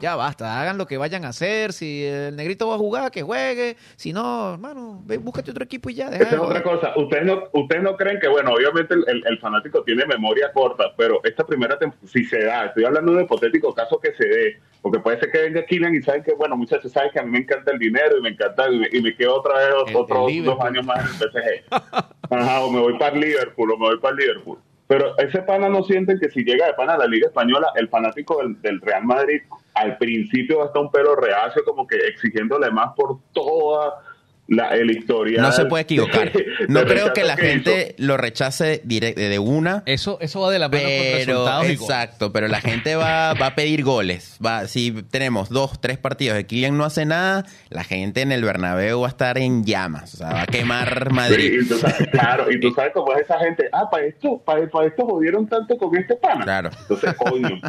[0.00, 1.72] ya basta, hagan lo que vayan a hacer.
[1.72, 3.76] Si el negrito va a jugar, que juegue.
[3.94, 6.08] Si no, hermano, ve, búscate otro equipo y ya.
[6.08, 6.92] Esa es otra cosa.
[6.96, 10.92] Ustedes no, ustedes no creen que, bueno, obviamente el, el- el fanático tiene memoria corta,
[10.96, 14.26] pero esta primera temporada, si se da, estoy hablando de un hipotético caso que se
[14.26, 17.22] dé, porque puede ser que venga Kylian y saben que, bueno, muchachos, saben que a
[17.22, 19.68] mí me encanta el dinero y me encanta, y me, y me quedo otra vez
[19.86, 21.64] El- otros dos años más en el PSG.
[22.30, 24.58] Ajá, o me voy para Liverpool, o me voy para Liverpool.
[24.88, 27.88] Pero ese pana no sienten que si llega de pana a la Liga Española, el
[27.88, 29.40] fanático del, del Real Madrid
[29.74, 34.02] al principio va a estar un pelo reacio, como que exigiéndole más por toda
[34.48, 35.40] la, el historial.
[35.42, 36.32] No se puede equivocar.
[36.68, 39.82] No de creo que la gente lo rechace de una.
[39.86, 43.54] Eso, eso va de la mano con Pero, exacto, pero la gente va, va a
[43.54, 44.38] pedir goles.
[44.44, 48.44] Va, si tenemos dos, tres partidos de Kylian no hace nada, la gente en el
[48.44, 50.14] Bernabéu va a estar en llamas.
[50.14, 51.60] O sea, va a quemar Sí, Madrid.
[51.62, 53.68] y tú sabes, claro, y tú sabes cómo es esa gente.
[53.72, 56.44] Ah, para esto, para, para esto jodieron tanto con este pana.
[56.44, 56.70] Claro.
[56.80, 57.60] Entonces, coño.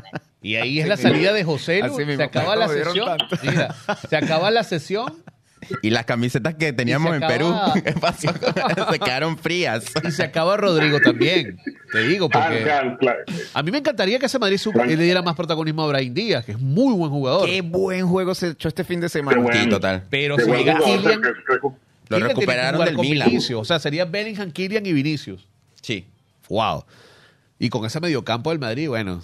[0.41, 1.86] Y ahí es la salida de José Lu.
[1.86, 2.24] Así Se mismo.
[2.24, 3.17] acaba la sesión.
[3.43, 3.74] Mira,
[4.09, 5.24] se acaba la sesión
[5.82, 8.28] Y las camisetas que teníamos en Perú, acaba- ¿qué pasó?
[8.91, 9.86] Se quedaron frías.
[10.07, 11.59] y se acaba Rodrigo también.
[11.91, 13.20] Te digo, Ah, porque claro, claro.
[13.53, 16.45] a mí me encantaría que ese Madrid su- le diera más protagonismo a Brahim Díaz,
[16.45, 17.47] que es muy buen jugador.
[17.47, 19.41] Qué buen juego se echó este fin de semana.
[19.41, 19.59] bueno.
[19.64, 20.03] Sí, total.
[20.09, 21.22] Pero si llega Kylian,
[22.09, 23.30] Lo recuperaron del Milan.
[23.30, 23.59] Vinicius.
[23.61, 25.47] O sea, sería Bellingham, Kylian y Vinicius.
[25.82, 26.05] Sí.
[26.49, 26.86] Wow.
[27.59, 29.22] Y con ese mediocampo del Madrid, bueno.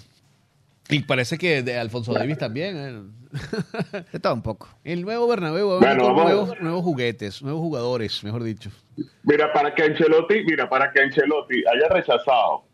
[0.88, 2.76] Y parece que de Alfonso Davis también.
[2.76, 3.00] eh.
[4.12, 4.68] De todo un poco.
[4.84, 6.24] El nuevo Bernabéu va a Bueno, vamos.
[6.24, 8.70] nuevos, nuevos juguetes, nuevos jugadores, mejor dicho.
[9.22, 12.64] Mira, para que Ancelotti, mira, para que Ancelotti haya rechazado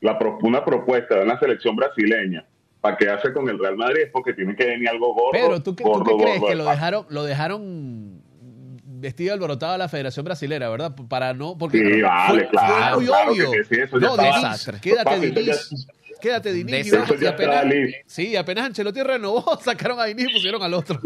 [0.00, 2.44] la, una propuesta de una selección brasileña
[2.80, 5.30] para quedarse con el Real Madrid es porque tiene que venir algo gordo.
[5.32, 8.22] Pero tú, qué- tú gordo, qué crees gordo que de lo dejaron, lo dejaron
[8.98, 10.94] vestido alborotado a la Federación Brasilera, ¿verdad?
[11.08, 13.50] Para no, porque Sí, vale, fue, claro, fue muy claro obvio.
[13.52, 14.80] que sí, eso ya no, estaba- Diniz, Desastre.
[14.80, 15.86] quédate Diniz,
[16.26, 16.52] quédate
[17.24, 17.98] y apenas, listo.
[18.06, 20.98] sí, apenas Ancelotti renovó, sacaron a Diniz y pusieron al otro.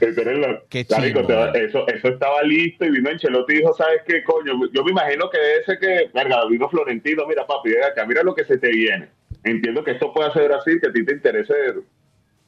[0.00, 0.24] Ese
[0.68, 0.84] Qué
[1.26, 1.64] te- vale.
[1.66, 4.52] eso, eso estaba listo y vino Ancelotti y dijo, ¿sabes qué, coño?
[4.72, 8.34] Yo me imagino que debe ser que, verga, vino Florentino, mira, papi, acá, mira lo
[8.34, 9.08] que se te viene.
[9.42, 11.52] Entiendo que esto puede hacer Brasil, que a ti te interese,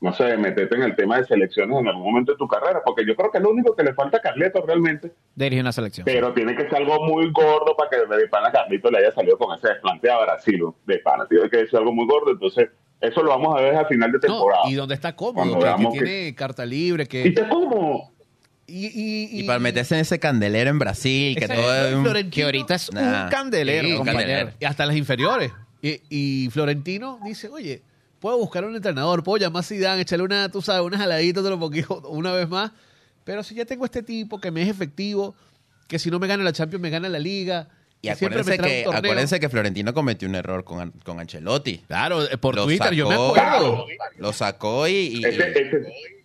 [0.00, 3.04] no sé, meterte en el tema de selecciones en algún momento de tu carrera, porque
[3.06, 6.04] yo creo que es lo único que le falta a Carleto realmente, Dirige una selección.
[6.04, 9.38] pero tiene que ser algo muy gordo para que de pana Carlito le haya salido
[9.38, 12.68] con ese desplante a Brasil, de pana, tiene que ser algo muy gordo, entonces
[13.00, 14.62] eso lo vamos a ver al final de No, temporada.
[14.68, 17.30] y donde está cómodo, Cuando que, que tiene carta libre, ¿Y que...
[17.30, 18.12] te cómo?
[18.68, 22.34] Y, y, Y para meterse en ese candelero en Brasil, que todo es un- Florentino-
[22.34, 23.24] Que ahorita es Nah.
[23.24, 24.26] un candelero, Sí, un compañero.
[24.26, 24.56] candelero.
[24.58, 25.52] Y hasta las inferiores.
[25.82, 27.82] Y, y Florentino dice, oye,
[28.26, 31.50] puedo buscar un entrenador, puedo llamar a Zidane, echarle una, tú sabes, unas jaladitas de
[31.50, 32.72] lo poquito una vez más.
[33.22, 35.36] Pero si ya tengo este tipo que me es efectivo,
[35.86, 37.68] que si no me gana la Champions, me gana la Liga.
[38.02, 41.20] Y que siempre me acuérdense que, acuérdense que Florentino cometió un error con, An- con
[41.20, 41.78] Ancelotti.
[41.86, 43.86] Claro, eh, por Lo Twitter, yo me acuerdo.
[44.18, 44.92] Lo sacó y...
[44.94, 46.15] y- Ese, ese-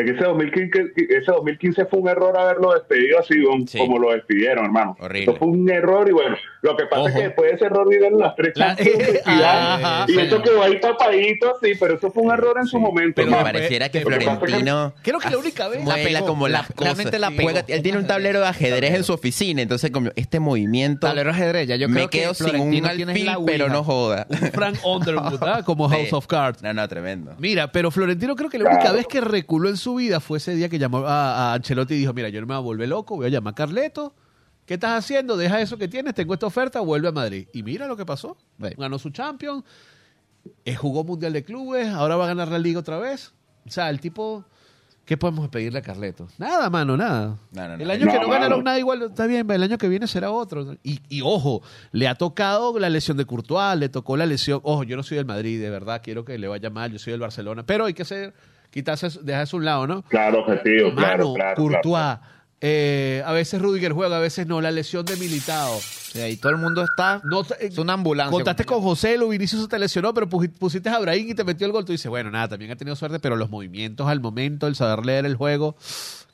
[0.00, 3.34] en ese 2015, ese 2015 fue un error haberlo despedido así
[3.66, 3.78] Sí.
[3.78, 4.96] como lo despidieron, hermano.
[5.00, 5.22] Horrible.
[5.32, 7.08] Eso fue un error y bueno, lo que pasa Ojo.
[7.08, 10.12] es que después de ese error vinieron las tres La- Champions de Zidane, Ajá, y
[10.12, 10.20] sí.
[10.20, 13.12] eso quedó ahí tapadito, sí, pero eso fue un error en su momento.
[13.16, 13.52] pero me hermano.
[13.54, 14.94] pareciera que Florentino...
[15.02, 15.80] Creo que la única vez...
[15.88, 16.84] Pegó, como la- las cosas.
[16.96, 17.50] realmente la pegó.
[17.66, 21.68] Él tiene un tablero de ajedrez en su oficina, entonces como este movimiento Tablero ajedrez,
[21.68, 24.26] ya yo me que quedo sin un alfil, la pero no joda.
[24.52, 25.62] Frank Underwood, ¿ah?
[25.64, 26.14] como House Sí.
[26.14, 26.62] of Cards.
[26.62, 27.34] No, no, tremendo.
[27.38, 28.96] Mira, pero Florentino creo que la única Claro.
[28.96, 31.98] vez que reculó en su vida fue ese día que llamó a, a Ancelotti y
[31.98, 34.14] dijo, mira, yo no me voy a volver loco, voy a llamar a Carleto.
[34.66, 35.36] ¿Qué estás haciendo?
[35.36, 37.48] Deja eso que tienes, tengo esta oferta, vuelve a Madrid.
[37.54, 38.36] Y mira lo que pasó.
[38.58, 39.64] Ganó su Champions,
[40.64, 43.32] eh, jugó Mundial de Clubes, ahora va a ganar la Liga otra vez.
[43.66, 44.44] O sea, el tipo...
[45.06, 46.28] ¿Qué podemos pedirle a Carleto?
[46.36, 47.38] Nada, mano, nada.
[47.52, 47.82] No, no, no.
[47.82, 48.40] El año No, que no mano.
[48.42, 50.76] ganaron nada igual, está bien, el año que viene será otro.
[50.82, 51.62] Y, y ojo,
[51.92, 54.60] le ha tocado la lesión de Courtois, le tocó la lesión.
[54.64, 57.12] Ojo, yo no soy del Madrid, de verdad, quiero que le vaya mal, yo soy
[57.12, 57.64] del Barcelona.
[57.64, 58.34] Pero hay que ser,
[58.70, 60.02] quitarse, eso- dejarse a un lado, ¿no?
[60.02, 61.56] Claro, objetivo, Mano, claro, claro.
[61.56, 62.20] Courtois, claro.
[62.60, 64.60] Eh, a veces Rudiger juega, a veces no.
[64.60, 65.76] La lesión de Militao.
[65.76, 67.20] O sea, y todo el mundo está.
[67.22, 68.32] No, eh, es una ambulancia.
[68.32, 71.44] Contaste con José, lo Vinicius se te lesionó, pero pusi- pusiste a Brahim y te
[71.44, 71.84] metió el gol.
[71.84, 75.06] Tú dices, bueno, nada, también ha tenido suerte, pero los movimientos al momento, el saber
[75.06, 75.76] leer el juego,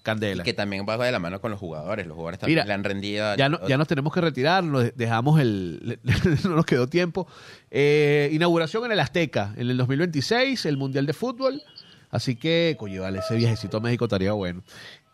[0.03, 0.45] candela.
[0.45, 2.07] Que también va de la mano con los jugadores.
[2.07, 3.37] Los jugadores también Mira, le han rendido.
[3.37, 5.99] Ya, no- ya nos tenemos que retirar, nos dejamos el.
[6.45, 7.27] no nos quedó tiempo.
[7.71, 11.61] Eh, inauguración en el Azteca, en el 2026, el Mundial de Fútbol.
[12.15, 14.63] Así que, coño, vale, ese viajecito a México estaría bueno.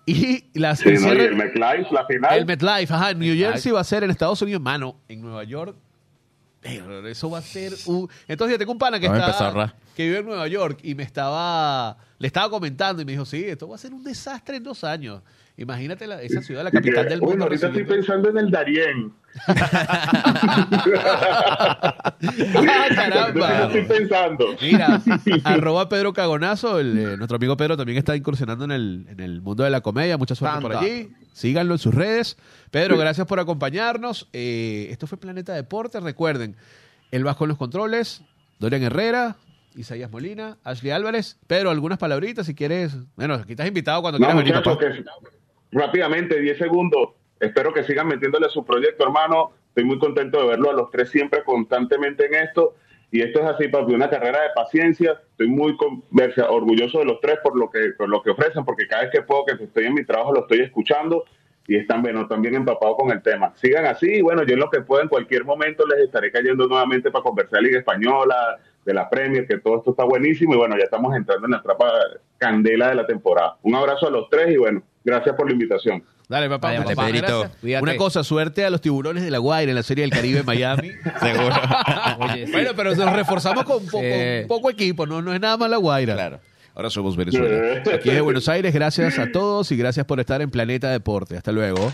[0.04, 1.00] Y las Sí, el ¿no?
[1.00, 2.38] Y cierre- el MetLife, la final.
[2.38, 5.42] el MetLife, ajá, en New Jersey va a ser en Estados Unidos, mano, en Nueva
[5.44, 5.74] York.
[6.62, 8.06] Eso va a ser un...
[8.28, 11.96] Entonces yo tengo un pana que está que vive en Nueva York y me estaba
[12.20, 14.84] le estaba comentando y me dijo, sí, esto va a ser un desastre en dos
[14.84, 15.22] años.
[15.56, 17.26] Imagínate la- esa ciudad, la capital del mundo.
[17.26, 19.12] bueno, ahorita estoy pensando en el Darién.
[21.50, 23.64] ¡Ah, caramba!
[23.64, 24.46] estoy pensando.
[24.60, 25.00] Mira,
[25.44, 29.40] arroba Pedro Cagonazo, el, eh, nuestro amigo Pedro también está incursionando en el, en el
[29.40, 30.16] mundo de la comedia.
[30.18, 31.10] Mucha suerte por allí.
[31.32, 32.36] Síganlo en sus redes.
[32.70, 34.28] Pedro, gracias por acompañarnos.
[34.32, 36.00] Eh, esto fue Planeta Deporte.
[36.00, 36.56] Recuerden,
[37.10, 38.22] el Vasco en los controles,
[38.58, 39.36] Dorian Herrera,
[39.74, 41.38] Isaías Molina, Ashley Álvarez.
[41.46, 42.96] Pedro, algunas palabritas si quieres.
[43.16, 45.30] Bueno, aquí estás invitado cuando No, quieras venir, muchachos, papá.
[45.30, 47.10] que rápidamente, 10 segundos.
[47.38, 49.52] Espero que sigan metiéndole a su proyecto, hermano.
[49.68, 52.74] Estoy muy contento de verlo a los tres siempre constantemente en esto.
[53.12, 55.20] Y esto es así, papi, una carrera de paciencia.
[55.32, 58.64] Estoy muy con- verse- orgulloso de los tres por lo que por lo que ofrecen,
[58.64, 61.24] porque cada vez que puedo, que estoy en mi trabajo, lo estoy escuchando
[61.66, 63.52] y están, bueno, también empapados con el tema.
[63.56, 66.66] Sigan así, y bueno, yo en lo que pueda, en cualquier momento les estaré cayendo
[66.66, 70.76] nuevamente para conversar Liga Española, de la Premier, que todo esto está buenísimo y bueno,
[70.76, 71.90] ya estamos entrando en la trapa
[72.38, 73.56] candela de la temporada.
[73.62, 76.02] Un abrazo a los tres y bueno, gracias por la invitación.
[76.28, 76.68] Dale, papá.
[76.68, 77.06] Vaya, papá.
[77.06, 77.50] Pedrito.
[77.82, 80.46] Una cosa, suerte a los tiburones de la Guaira en la Serie del Caribe en
[80.46, 80.92] Miami.
[81.20, 81.54] Seguro.
[82.20, 82.52] Oye, sí.
[82.52, 84.46] Bueno, pero nos reforzamos con poco, Sí.
[84.46, 86.14] poco equipo, no, no es nada más la Guaira.
[86.14, 86.38] Claro.
[86.74, 87.82] Ahora somos Venezuela.
[87.92, 91.36] Aquí de Buenos Aires, gracias a todos y gracias por estar en Planeta Deporte.
[91.36, 91.90] Hasta luego.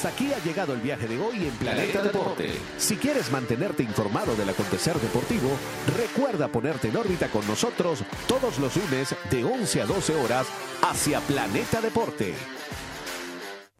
[0.00, 2.54] Hasta aquí ha llegado el viaje de hoy en Planeta Deporte.
[2.78, 5.50] Si quieres mantenerte informado del acontecer deportivo,
[5.94, 10.46] recuerda ponerte en órbita con nosotros todos los lunes de 11 a 12 horas
[10.80, 12.34] hacia Planeta Deporte.